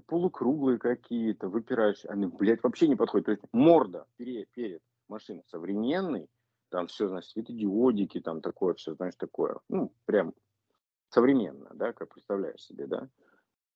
[0.07, 2.11] Полукруглые какие-то, выпирающие.
[2.11, 3.27] Они, блядь, вообще не подходят.
[3.27, 6.29] То есть морда перед, перед машиной современный,
[6.69, 9.59] там все, значит, светодиодики, там такое все, знаешь, такое.
[9.69, 10.35] Ну, прям
[11.09, 13.09] современно, да, как представляешь себе, да.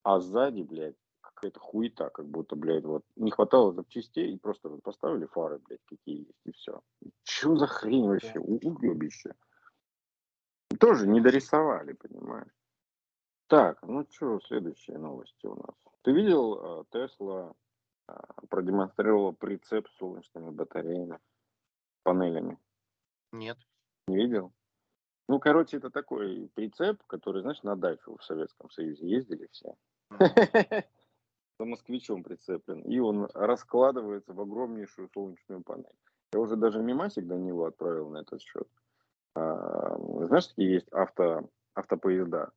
[0.04, 0.96] А сзади, блядь,
[1.42, 5.84] какая-то хуета, как будто, блядь, вот не хватало запчастей, и просто вот поставили фары, блядь,
[5.86, 6.80] какие есть, и все.
[7.24, 8.38] Че за хрень вообще?
[8.38, 9.34] Уебище.
[10.78, 12.52] Тоже не дорисовали, понимаешь?
[13.48, 15.74] Так, ну что, следующие новости у нас.
[16.02, 17.54] Ты видел, Тесла
[18.48, 21.18] продемонстрировала прицеп с солнечными батареями,
[22.04, 22.56] панелями?
[23.32, 23.58] Нет.
[24.06, 24.52] Не видел?
[25.28, 29.74] Ну, короче, это такой прицеп, который, знаешь, на дачу в Советском Союзе ездили все.
[31.62, 32.80] За москвичом прицеплен.
[32.80, 35.94] И он раскладывается в огромнейшую солнечную панель.
[36.32, 38.66] Я уже даже мимасик до него отправил на этот счет.
[39.36, 39.96] А,
[40.26, 42.50] знаешь, такие есть авто, автопоезда.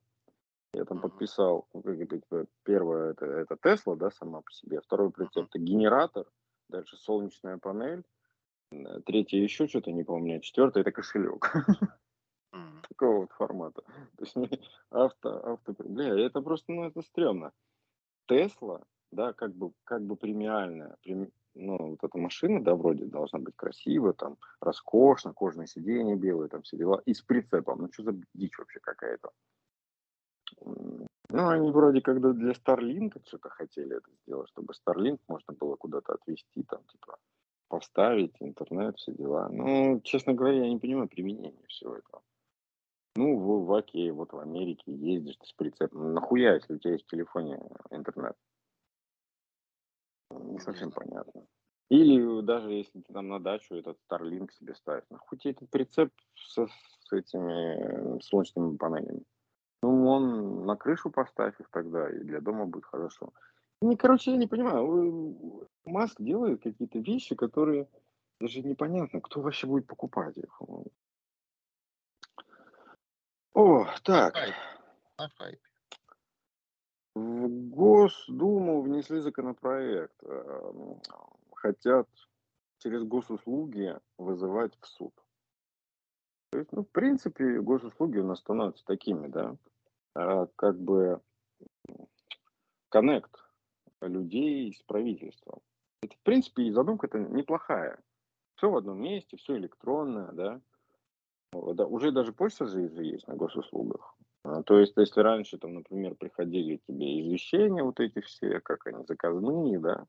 [0.74, 4.80] Я там подписал, ну, это, первое это, это Тесла, да, сама по себе.
[4.80, 6.26] Второй прицеп это генератор,
[6.68, 8.02] дальше солнечная панель.
[9.04, 10.40] Третье еще что-то, не помню.
[10.40, 11.52] Четвертое это кошелек.
[12.88, 13.82] Такого вот формата.
[14.16, 14.34] То есть
[14.90, 17.52] авто, авто, бля, это просто, ну, это стрёмно.
[18.26, 18.82] Тесла,
[19.12, 23.56] да, как бы, как бы премиальная, прем- ну, вот эта машина, да, вроде должна быть
[23.56, 27.80] красивая, там, роскошно, кожное сиденье белое, там, все дела, и с прицепом.
[27.80, 29.30] Ну, что за дичь вообще какая-то?
[30.60, 36.14] Ну, они вроде когда для Старлинка что-то хотели это сделать, чтобы Старлинк можно было куда-то
[36.14, 37.18] отвезти, там, типа,
[37.68, 39.48] поставить, интернет, все дела.
[39.48, 42.22] Ну, честно говоря, я не понимаю применения всего этого.
[43.16, 46.12] Ну, в, в окей, вот в Америке ездишь ты с прицепом.
[46.12, 47.58] Нахуя, если у тебя есть в телефоне
[47.90, 48.36] интернет?
[50.30, 51.46] Не совсем понятно.
[51.88, 56.12] Или даже если ты там на дачу этот Starlink себе ставишь, нахуй тебе этот прицеп
[56.34, 59.22] со, с этими солнечными панелями?
[59.82, 63.32] Ну, он на крышу поставь их тогда, и для дома будет хорошо.
[63.80, 65.68] Не, короче, я не понимаю.
[65.84, 67.88] Маск делает какие-то вещи, которые
[68.40, 70.60] даже непонятно, кто вообще будет покупать их.
[73.54, 74.34] О, так.
[75.18, 75.65] На хайпе.
[77.16, 80.22] В Госдуму внесли законопроект.
[80.22, 81.00] Эм,
[81.54, 82.06] хотят
[82.76, 85.14] через госуслуги вызывать в суд.
[86.50, 89.56] То есть, ну, в принципе, госуслуги у нас становятся такими, да,
[90.14, 91.22] а, как бы
[92.90, 93.34] коннект
[94.02, 95.60] людей с правительством.
[96.02, 97.98] Это, в принципе, и задумка-то неплохая.
[98.56, 100.60] Все в одном месте, все электронное, да.
[101.52, 104.15] да уже даже почта же есть на госуслугах.
[104.46, 109.04] А, то есть, если раньше, там, например, приходили тебе извещения вот эти все, как они,
[109.04, 110.06] заказные, да,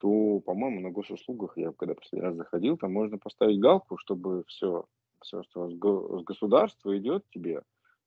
[0.00, 4.86] то, по-моему, на госуслугах, я когда последний раз заходил, там можно поставить галку, чтобы все,
[5.20, 7.62] все, что с государства идет тебе,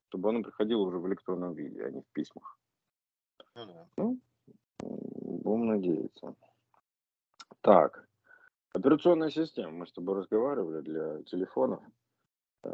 [0.08, 2.58] чтобы оно приходило уже в электронном виде, а не в письмах.
[3.98, 4.18] Ну,
[4.82, 6.36] будем надеяться.
[7.60, 8.08] Так,
[8.74, 9.72] операционная система.
[9.72, 11.82] Мы с тобой разговаривали для телефонов.
[12.64, 12.70] Э,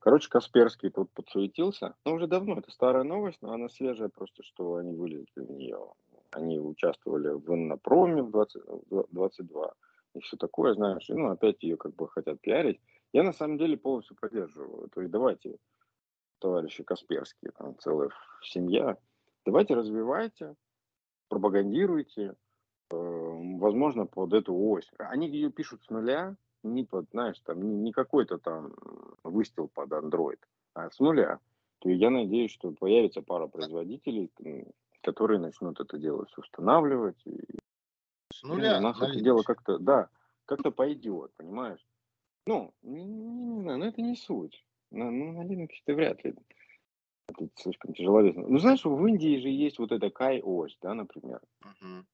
[0.00, 1.94] короче, Касперский тут подсуетился.
[2.04, 5.92] Ну, уже давно, это старая новость, но она свежая, просто что они вылезли в нее.
[6.30, 8.62] Они участвовали в Иннопроме в 20,
[9.10, 9.74] 22
[10.14, 11.08] и все такое, знаешь.
[11.08, 12.80] И, ну, опять ее как бы хотят пиарить.
[13.12, 14.88] Я на самом деле полностью поддерживаю.
[14.90, 15.56] То есть давайте,
[16.38, 18.10] товарищи Касперские, там целая
[18.42, 18.96] семья,
[19.44, 20.54] давайте развивайте,
[21.28, 22.34] пропагандируйте,
[22.90, 24.90] э, возможно, под эту ось.
[24.98, 28.74] Они ее пишут с нуля, не под, знаешь, там, не, не какой-то там
[29.22, 30.38] выстил под Android,
[30.74, 31.38] а с нуля.
[31.80, 34.30] То я надеюсь, что появится пара производителей,
[35.02, 37.20] которые начнут это дело все устанавливать.
[37.24, 37.40] И,
[38.32, 38.78] с нуля?
[38.78, 40.08] у нас это дело как-то, да,
[40.44, 41.80] как-то пойдет, понимаешь?
[42.46, 44.64] Ну, не, не, не знаю, но это не суть.
[44.90, 46.34] На, ну, на Linux ты вряд ли.
[47.28, 48.46] Это слишком тяжеловесно.
[48.48, 51.40] Ну, знаешь, в Индии же есть вот эта Kai-ось, да, например.
[51.62, 52.04] Uh-huh.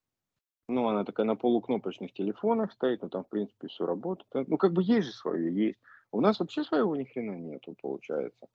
[0.69, 4.49] Ну, она такая на полукнопочных телефонах стоит, но там, в принципе, все работает.
[4.49, 5.79] Ну, как бы есть же свое, есть.
[6.11, 8.49] У нас вообще своего ни хрена нету, получается.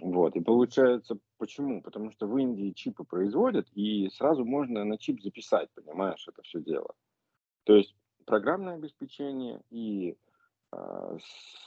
[0.00, 1.82] Вот, и получается, почему?
[1.82, 6.60] Потому что в Индии чипы производят, и сразу можно на чип записать, понимаешь, это все
[6.60, 6.94] дело.
[7.64, 10.16] То есть программное обеспечение и
[10.72, 11.18] э,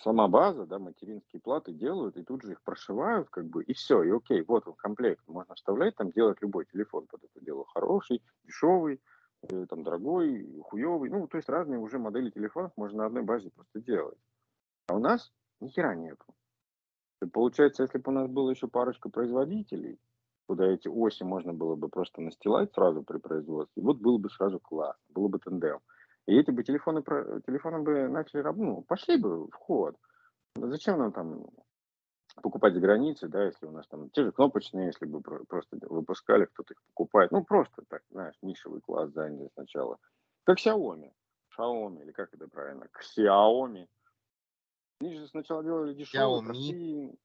[0.01, 4.01] сама база, да, материнские платы делают, и тут же их прошивают, как бы, и все,
[4.01, 8.24] и окей, вот он комплект, можно вставлять, там делать любой телефон под это дело, хороший,
[8.45, 8.99] дешевый, э,
[9.70, 13.82] там, дорогой, хуевый, ну, то есть разные уже модели телефонов можно на одной базе просто
[13.82, 14.18] делать.
[14.88, 16.26] А у нас ни хера нету.
[17.32, 20.00] Получается, если бы у нас было еще парочка производителей,
[20.48, 24.60] куда эти оси можно было бы просто настилать сразу при производстве, вот было бы сразу
[24.60, 25.80] класс, было бы тандем.
[26.26, 29.96] И эти бы телефоны, телефоны бы начали, ну, пошли бы в ход.
[30.56, 31.46] Зачем нам там
[32.42, 36.46] покупать за границей, да, если у нас там те же кнопочные, если бы просто выпускали,
[36.46, 37.32] кто-то их покупает.
[37.32, 39.98] Ну, просто так, знаешь, нишевый класс заняли сначала.
[40.44, 41.12] Как Xiaomi.
[41.58, 42.88] Xiaomi, или как это правильно?
[43.18, 43.88] Xiaomi.
[45.02, 47.16] Они же сначала делали дешевые, простые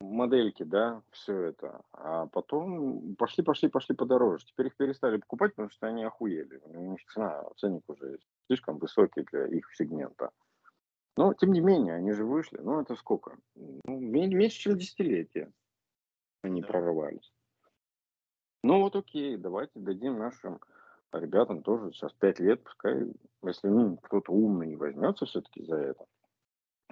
[0.00, 1.82] модельки, да, все это.
[1.92, 4.46] А потом пошли, пошли, пошли подороже.
[4.46, 6.60] Теперь их перестали покупать, потому что они охуели.
[6.64, 10.30] У них цена, ценник уже слишком высокий для их сегмента.
[11.16, 12.58] Но, тем не менее, они же вышли.
[12.58, 13.36] Ну, это сколько?
[13.54, 15.52] Ну, меньше, чем десятилетие
[16.42, 16.68] они да.
[16.68, 17.32] прорывались.
[18.62, 20.60] Ну, вот окей, давайте дадим нашим
[21.12, 26.06] ребятам тоже сейчас пять лет, пускай, если ну, кто-то умный возьмется все-таки за это,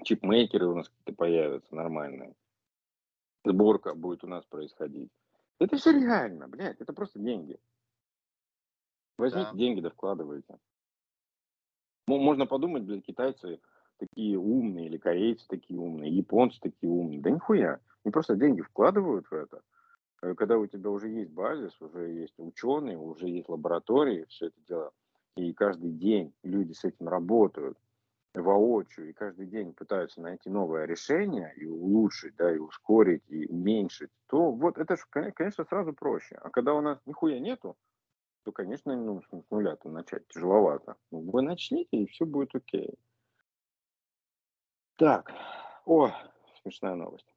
[0.03, 2.35] чипмейкеры у нас какие-то появятся нормальные.
[3.45, 5.11] Сборка будет у нас происходить.
[5.61, 7.59] Это все реально, блядь, это просто деньги.
[9.19, 9.59] Возьмите да.
[9.59, 10.59] деньги, да вкладывайте.
[12.07, 13.61] Можно подумать, блядь, китайцы
[13.99, 17.21] такие умные, или корейцы такие умные, японцы такие умные.
[17.21, 17.81] Да нихуя.
[18.05, 19.63] Они просто деньги вкладывают в это.
[20.23, 24.57] Э, когда у тебя уже есть базис, уже есть ученые, уже есть лаборатории, все это
[24.67, 24.93] дело.
[25.37, 27.79] И каждый день люди с этим работают
[28.35, 34.11] воочию и каждый день пытаются найти новое решение и улучшить, да, и ускорить, и уменьшить,
[34.27, 36.37] то вот это же, конечно, сразу проще.
[36.37, 37.77] А когда у нас нихуя нету,
[38.45, 40.97] то, конечно, ну, с нуля-то начать тяжеловато.
[41.11, 42.95] Вы начните, и все будет окей.
[44.99, 45.33] Так,
[45.85, 46.11] о,
[46.61, 47.33] смешная новость.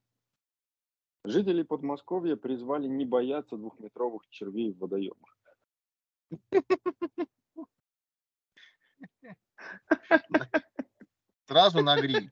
[1.23, 5.37] Жители Подмосковья призвали не бояться двухметровых червей в водоемах.
[11.45, 12.31] Сразу на гриль.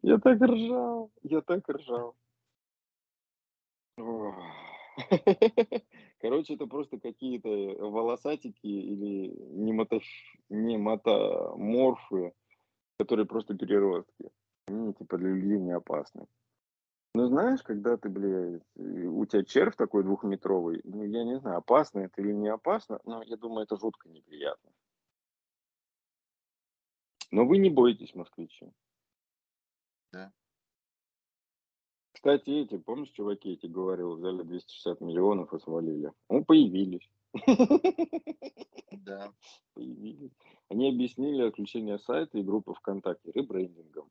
[0.00, 2.16] Я так ржал, я так ржал.
[6.22, 9.98] Короче, это просто какие-то волосатики или немото...
[10.50, 12.32] немотоморфы,
[12.96, 14.30] которые просто переростки.
[14.68, 16.26] Они типа для людей не опасны.
[17.14, 21.98] Ну, знаешь, когда ты, блядь, у тебя червь такой двухметровый, ну, я не знаю, опасно
[21.98, 24.70] это или не опасно, но я думаю, это жутко неприятно.
[27.32, 28.70] Но вы не боитесь, москвичи.
[32.22, 36.12] Кстати, эти, помнишь, чуваки эти говорил, взяли 260 миллионов и свалили.
[36.30, 37.10] Ну, появились.
[38.92, 39.32] Да.
[39.74, 40.30] Появились.
[40.68, 44.08] Они объяснили отключение сайта и группы ВКонтакте ребрендингом.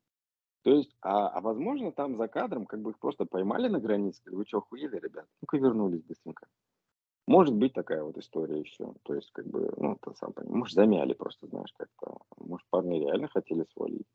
[0.63, 4.21] То есть, а, а возможно, там за кадром как бы их просто поймали на границе,
[4.25, 5.25] вы что, охуели, ребят?
[5.41, 6.47] Ну-ка вернулись быстренько.
[7.27, 8.93] Может быть такая вот история еще.
[9.03, 12.17] То есть, как бы, ну, ты сам понимаешь, может, замяли просто, знаешь, как-то.
[12.37, 14.07] Может, парни реально хотели свалить.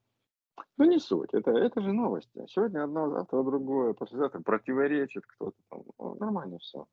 [0.78, 1.32] Ну, не суть.
[1.32, 2.46] Это, это же новости.
[2.48, 5.82] Сегодня одно, завтра другое, послезавтра противоречит кто-то там.
[6.18, 6.86] Нормально все.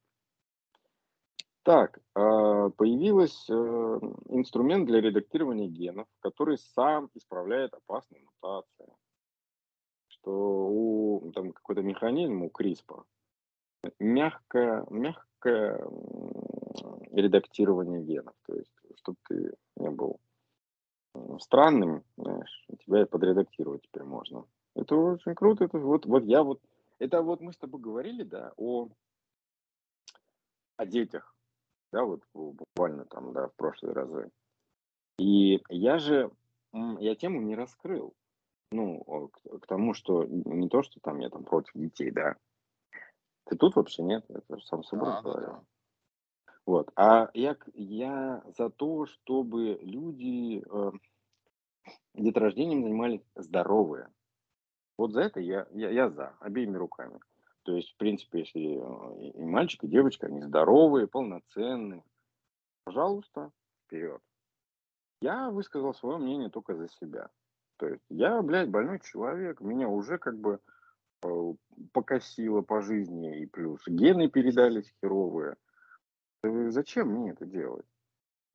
[1.64, 4.00] Так, а, появился э,
[4.30, 8.94] инструмент для редактирования генов, который сам исправляет опасные мутации.
[10.08, 13.04] Что у там какой-то механизм у CRISPR
[14.00, 15.86] мягкое, мягкое
[17.12, 18.34] редактирование генов.
[18.46, 20.20] То есть, чтобы ты не был
[21.40, 24.46] странным, знаешь, тебя и подредактировать теперь можно.
[24.76, 25.66] Это очень круто.
[25.66, 26.62] Это вот, вот я вот,
[27.00, 28.90] это вот мы с тобой говорили, да, о,
[30.78, 31.36] о детях,
[31.92, 34.32] да, вот буквально там, да, в прошлые разы.
[35.20, 36.32] И я же,
[36.74, 38.14] я тему не раскрыл.
[38.72, 42.36] Ну, к, к тому, что не то, что там я там против детей, да.
[43.46, 45.48] Ты тут вообще нет, это же сам собой да, говорил.
[45.48, 45.64] Да, да.
[46.66, 46.92] Вот.
[46.96, 50.92] А я, я за то, чтобы люди э,
[52.14, 54.08] деторождением занимались здоровые.
[54.98, 57.20] Вот за это я, я, я за, обеими руками.
[57.64, 62.04] То есть, в принципе, если э, и мальчик, и девочка, они здоровые, полноценные,
[62.86, 63.52] пожалуйста,
[63.86, 64.22] вперед.
[65.22, 67.30] Я высказал свое мнение только за себя.
[67.78, 70.60] То есть я, блядь, больной человек, меня уже как бы
[71.24, 71.54] э,
[71.92, 75.56] покосило по жизни, и плюс гены передались херовые.
[76.44, 77.86] Зачем мне это делать?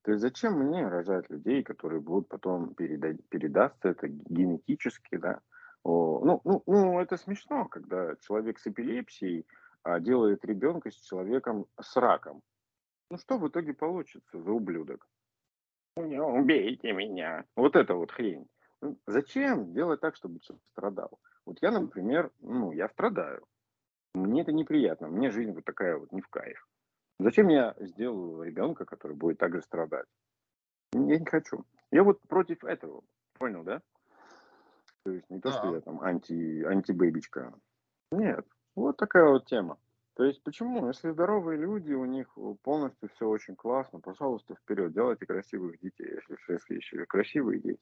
[0.03, 5.41] То есть зачем мне рожать людей, которые будут потом переда- передастся это генетически, да?
[5.83, 9.45] О, ну, ну, ну, это смешно, когда человек с эпилепсией
[9.83, 12.41] а, делает ребенка с человеком с раком.
[13.09, 15.07] Ну что в итоге получится за ублюдок?
[15.97, 17.45] Не убейте меня.
[17.55, 18.47] Вот это вот хрень.
[18.81, 21.19] Ну, зачем делать так, чтобы человек страдал?
[21.45, 23.45] Вот я, например, ну, я страдаю.
[24.13, 25.07] Мне это неприятно.
[25.07, 26.65] Мне жизнь вот такая вот не в кайф.
[27.19, 30.07] Зачем я сделаю ребенка, который будет также страдать?
[30.93, 31.65] Я не хочу.
[31.91, 33.03] Я вот против этого.
[33.37, 33.81] Понял, да?
[35.03, 37.53] То есть не то, что я там анти, антибэбичка.
[38.11, 38.45] Нет.
[38.75, 39.77] Вот такая вот тема.
[40.15, 40.87] То есть почему?
[40.87, 42.27] Если здоровые люди, у них
[42.63, 47.79] полностью все очень классно, пожалуйста, вперед, делайте красивых детей, если, если еще красивые дети,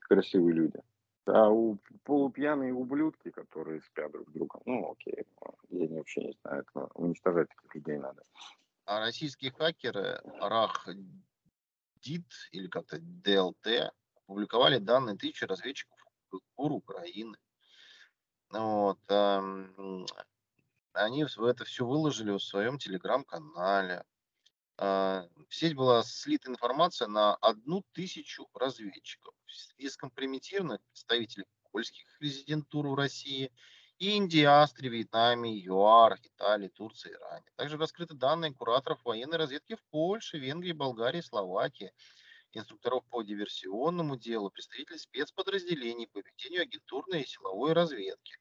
[0.00, 0.80] красивые люди.
[1.26, 5.24] А у полупьяные ублюдки, которые спят друг с другом, ну окей,
[5.68, 8.24] я вообще не знаю, это уничтожать таких людей надо.
[8.88, 10.18] А российские хакеры
[11.96, 15.98] ДИТ или как-то ДЛТ опубликовали данные тысячи разведчиков
[16.56, 17.36] ГУР Украины.
[18.48, 20.04] Вот, э,
[20.94, 24.04] они это все выложили в своем телеграм-канале.
[24.78, 29.34] Э, в сеть была слита информация на одну тысячу разведчиков.
[29.46, 33.52] Списком примитивных представителей польских резидентур в России–
[33.98, 37.46] Индии, Австрии, Вьетнаме, ЮАР, Италии, Турции, Иране.
[37.56, 41.92] Также раскрыты данные кураторов военной разведки в Польше, Венгрии, Болгарии, Словакии,
[42.52, 48.36] инструкторов по диверсионному делу, представителей спецподразделений по ведению агентурной и силовой разведки.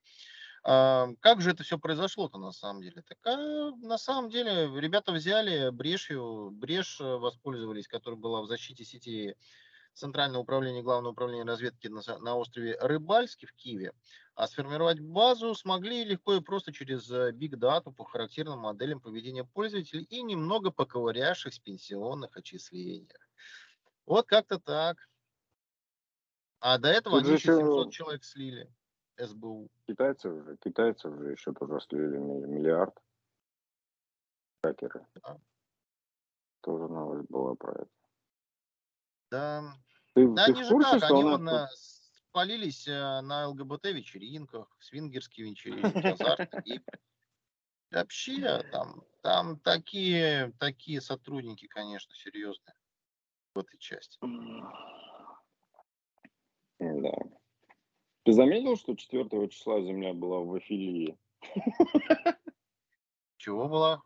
[0.63, 3.01] Как же это все произошло-то на самом деле?
[3.07, 8.83] Так, а, на самом деле ребята взяли брешью, брешь э, воспользовались, которая была в защите
[8.83, 9.35] сети
[9.97, 13.93] Центрального управления Главного управления разведки на, на острове Рыбальский в Киеве.
[14.35, 19.43] А сформировать базу смогли легко и просто через Big э, Data по характерным моделям поведения
[19.43, 23.27] пользователей и немного поковырявшись в пенсионных отчислениях.
[24.05, 24.97] Вот как-то так.
[26.59, 28.71] А до этого Тут они еще 700 человек слили.
[29.17, 29.67] СБУ.
[29.87, 32.95] Китайцы уже, китайцы уже еще тоже слили миллиард.
[34.63, 35.07] Хакеры.
[35.23, 35.39] Да.
[36.61, 37.89] Тоже новость была про это.
[39.31, 39.73] Да.
[40.17, 42.09] Ты, да ты они же так, они вон нас...
[42.29, 46.81] спалились э, на ЛГБТ-вечеринках, свингерские вечеринки, азартные
[47.91, 52.73] Вообще, там, там такие, такие сотрудники, конечно, серьезные
[53.53, 54.17] в этой части.
[56.79, 57.11] Да.
[58.23, 61.15] Ты заметил, что 4 числа Земля была в Афилии?
[63.37, 64.01] Чего была?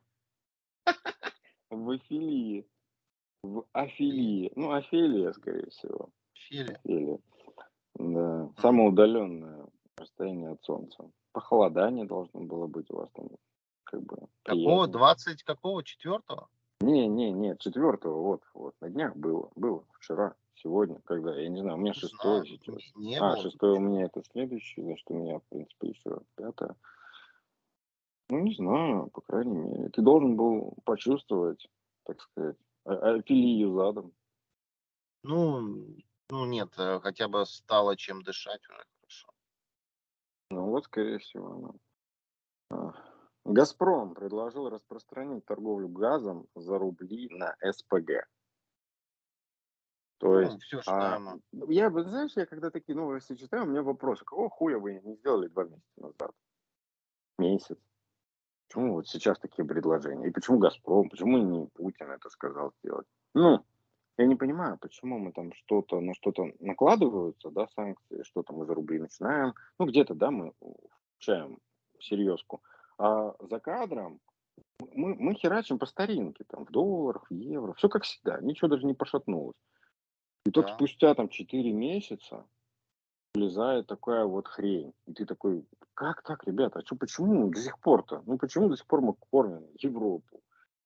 [1.69, 2.67] В Афилии.
[3.43, 4.51] В Афилии.
[4.55, 6.09] Ну, Афилия, скорее всего.
[6.33, 6.73] Фили.
[6.73, 7.19] Афилия.
[7.95, 8.51] Да.
[8.61, 11.09] Самое удаленное расстояние от Солнца.
[11.31, 13.29] Похолодание должно было быть у вас там.
[13.83, 14.85] Как бы, Какого?
[14.85, 14.87] приятно.
[14.87, 15.83] 20 какого?
[15.83, 16.47] Четвертого?
[16.81, 21.61] Не, не, не, четвертого, вот, вот, на днях было, было, вчера, сегодня, когда, я не
[21.61, 22.77] знаю, у меня шестое сейчас.
[22.95, 23.43] не а, было.
[23.43, 26.75] шестое у меня это следующее, значит, у меня, в принципе, еще пятое.
[28.29, 29.89] Ну, не знаю, по крайней мере.
[29.89, 31.67] Ты должен был почувствовать,
[32.05, 34.13] так сказать, а- афилию задом.
[35.23, 35.95] Ну,
[36.29, 39.29] ну нет, э, хотя бы стало чем дышать уже хорошо.
[40.49, 41.73] Ну, вот, скорее всего, она.
[42.69, 42.93] А.
[43.43, 48.27] «Газпром» предложил распространить торговлю газом за рубли на СПГ.
[50.19, 51.19] То Ну, есть все А,
[51.67, 55.15] я, бы, знаешь, я когда такие новости читаю, у меня вопрос, какого хуя вы не
[55.15, 56.31] сделали два месяца назад?
[57.39, 57.77] Месяц.
[58.71, 60.27] Почему вот сейчас такие предложения?
[60.27, 61.09] И почему «Газпром»?
[61.09, 63.05] Почему не Путин это сказал сделать?
[63.33, 63.59] Ну,
[64.17, 68.73] я не понимаю, почему мы там что-то на что-то накладываются, да, санкции, что-то мы за
[68.73, 69.55] рубли начинаем.
[69.77, 70.53] Ну, где-то, да, мы
[71.15, 71.57] включаем
[71.99, 72.61] серьезку.
[72.97, 74.21] А за кадром
[74.79, 78.85] мы, мы херачим по старинке, там, в долларах, в евро, все как всегда, ничего даже
[78.85, 79.57] не пошатнулось.
[80.45, 80.75] И только Да.
[80.75, 82.45] спустя там 4 месяца
[83.51, 84.93] влезает такая вот хрень.
[85.07, 88.23] И ты такой, как так, ребята, а чё, почему до сих пор-то?
[88.25, 90.41] Ну почему до сих пор мы кормим Европу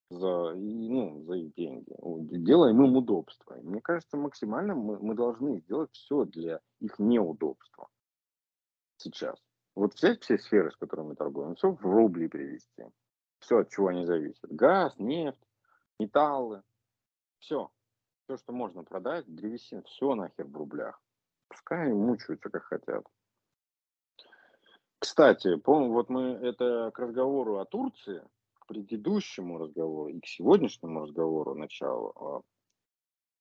[0.10, 1.96] за, ну, за их деньги?
[2.38, 3.56] Делаем им удобства.
[3.56, 7.88] И мне кажется, максимально мы, мы должны сделать все для их неудобства
[8.98, 9.38] сейчас.
[9.76, 12.86] Вот взять все сферы, с которыми мы торгуем, все в рубли перевести.
[13.40, 14.50] Все, от чего они зависят.
[14.50, 15.42] Газ, нефть,
[16.00, 16.64] металлы.
[17.40, 17.70] Все.
[18.24, 21.00] Все, что можно продать, древесина, все нахер в рублях.
[21.56, 23.06] Пускай мучаются, как хотят.
[25.00, 28.22] Кстати, помню, вот мы это к разговору о Турции,
[28.56, 32.14] к предыдущему разговору и к сегодняшнему разговору началу.
[32.16, 32.42] а,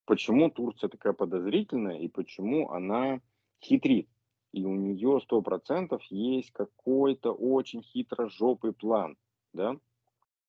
[0.05, 3.21] Почему Турция такая подозрительная и почему она
[3.61, 4.09] хитрит?
[4.53, 9.17] И у нее сто процентов есть какой-то очень хитрожопый план,
[9.53, 9.77] да?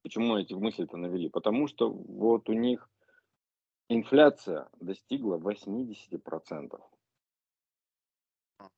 [0.03, 1.29] Почему эти мысли-то навели?
[1.29, 2.87] Потому что вот у них
[3.89, 6.79] инфляция достигла 80%.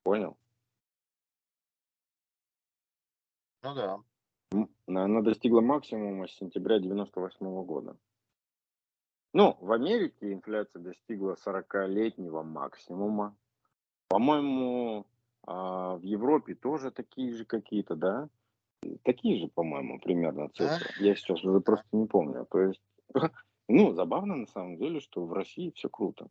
[0.02, 0.36] Понял?
[3.62, 3.98] Ну да.
[4.86, 7.96] Она достигла максимума с сентября 98 года.
[9.34, 13.36] Ну, в Америке инфляция достигла 40-летнего максимума.
[14.08, 15.06] По-моему,
[15.46, 18.28] а, в Европе тоже такие же какие-то, да?
[19.02, 20.88] Такие же, по-моему, примерно цифры.
[21.00, 22.46] Я сейчас уже просто не помню.
[22.50, 22.80] То есть,
[23.68, 26.28] ну, забавно на самом деле, что в России все круто.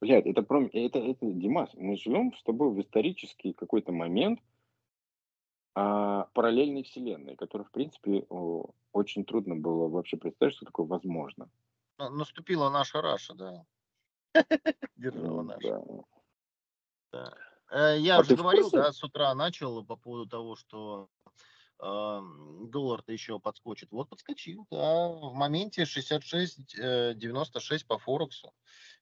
[0.00, 4.40] Блядь, это, пром- это, это, Димас, мы живем с тобой в исторический какой-то момент
[5.74, 11.50] а, параллельной вселенной, который, в принципе, о, очень трудно было вообще представить, что такое возможно.
[11.98, 13.64] На- Наступила наша Раша, да.
[14.96, 15.82] Держава М, наша.
[17.12, 17.34] да.
[17.70, 18.78] Э, Я А уже в говорил, курсе?
[18.78, 21.08] да, с утра начал по поводу того, что
[21.80, 23.90] доллар-то еще подскочит.
[23.90, 28.52] Вот подскочил, да, в моменте 66, э, 96 по Форексу.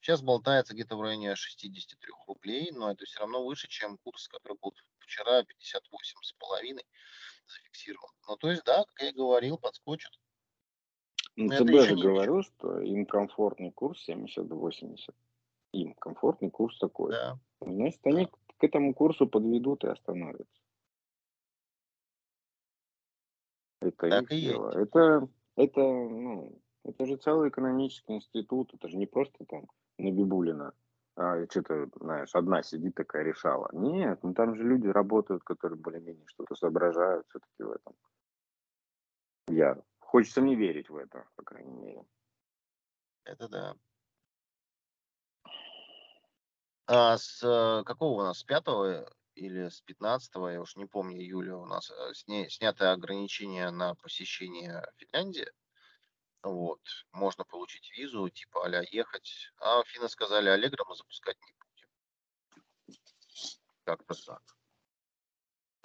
[0.00, 4.56] Сейчас болтается где-то в районе 63 рублей, но это все равно выше, чем курс, который
[4.62, 6.84] был вчера 58 с половиной
[7.46, 8.10] зафиксирован.
[8.28, 10.12] Ну, то есть, да, как я и говорил, подскочит.
[11.36, 15.14] Ну, тебе же не говорил, что им комфортный курс 70-80.
[15.72, 17.12] Им комфортный курс такой.
[17.12, 17.38] Да.
[17.60, 20.60] Значит, они к к этому курсу подведут и остановятся.
[23.80, 24.66] Это Так их и дело.
[24.78, 24.88] есть.
[24.88, 28.72] Это, это, ну, это же целый экономический институт.
[28.74, 29.66] Это же не просто там
[29.98, 30.72] Набибулина.
[31.16, 33.68] А, что-то, знаешь, одна сидит такая решала.
[33.72, 37.94] Нет, ну там же люди работают, которые более-менее что-то соображают все-таки в этом.
[39.48, 39.82] Я.
[39.98, 42.04] Хочется мне верить в это, по крайней мере.
[43.24, 43.74] Это да.
[46.86, 48.38] А с э, какого у нас?
[48.38, 48.64] С 5
[49.38, 53.94] или с 15, я уж не помню, июля у нас э, сня- снято ограничение на
[53.94, 55.50] посещение Финляндии.
[56.42, 56.80] Вот.
[57.12, 59.52] Можно получить визу, типа а ехать.
[59.60, 61.88] А финны сказали, Аллегро мы запускать не будем.
[63.84, 64.42] Как-то так.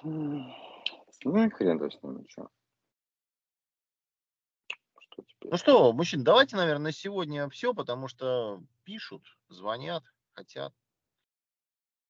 [0.03, 2.49] Ну и хрен с ними, что.
[4.99, 5.51] Что теперь?
[5.51, 10.03] Ну что, мужчин, давайте, наверное, на сегодня все, потому что пишут, звонят,
[10.33, 10.73] хотят.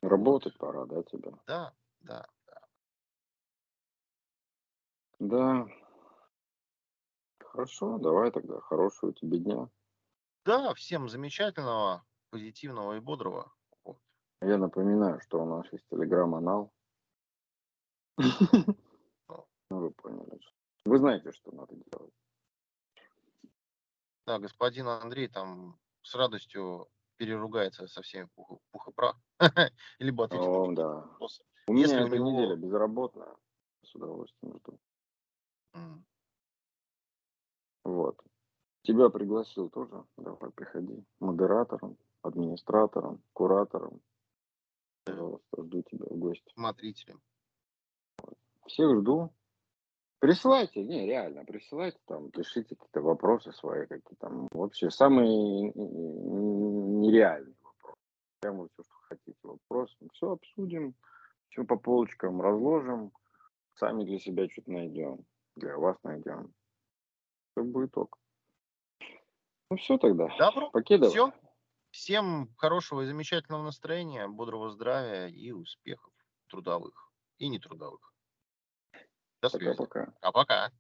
[0.04, 1.32] Работать пора, да, тебе?
[1.48, 2.60] Да, да, да.
[5.20, 5.68] Да.
[7.40, 8.60] Хорошо, давай тогда.
[8.60, 9.70] Хорошего тебе дня.
[10.44, 13.54] Да, всем замечательного, позитивного и бодрого.
[13.86, 13.98] Вот.
[14.42, 16.74] Я напоминаю, что у нас есть телеграм-анал.
[19.70, 20.40] Ну, вы поняли.
[20.86, 22.14] Вы знаете, что надо делать.
[24.28, 26.90] Да, господин Андрей там с радостью
[27.24, 29.16] переругается со всеми пух, пух и прах.
[30.00, 30.88] Либо ответит О, на да.
[30.96, 31.44] вопросы.
[31.68, 33.36] У Если меня у него- неделя безработная.
[33.86, 34.80] С удовольствием жду.
[35.74, 36.06] М.
[37.86, 38.20] Вот.
[38.84, 40.04] Тебя пригласил тоже.
[40.18, 41.04] Давай, приходи.
[41.20, 44.02] Модератором, администратором, куратором.
[45.06, 46.52] Пожалуйста, жду тебя в гости.
[46.54, 47.22] Смотрителем.
[48.68, 49.34] Всех жду.
[50.24, 58.00] Присылайте, не, реально, присылайте там, пишите какие-то вопросы свои, какие там вообще самые нереальные вопросы.
[58.40, 59.94] Прямо все, что хотите, вопрос.
[60.14, 60.96] Все обсудим,
[61.50, 63.12] все по полочкам разложим,
[63.74, 65.26] сами для себя что-то найдем,
[65.58, 66.54] для вас найдем.
[67.52, 68.18] Все будет ок.
[69.72, 70.30] Ну все тогда.
[70.40, 70.72] Добро.
[70.72, 71.12] Покедова.
[71.12, 71.34] Все.
[71.92, 76.14] Всем хорошего и замечательного настроения, бодрого здравия и успехов
[76.48, 78.13] трудовых и нетрудовых.
[79.44, 79.76] До связи.
[79.76, 80.14] Пока-пока.
[80.22, 80.72] А пока.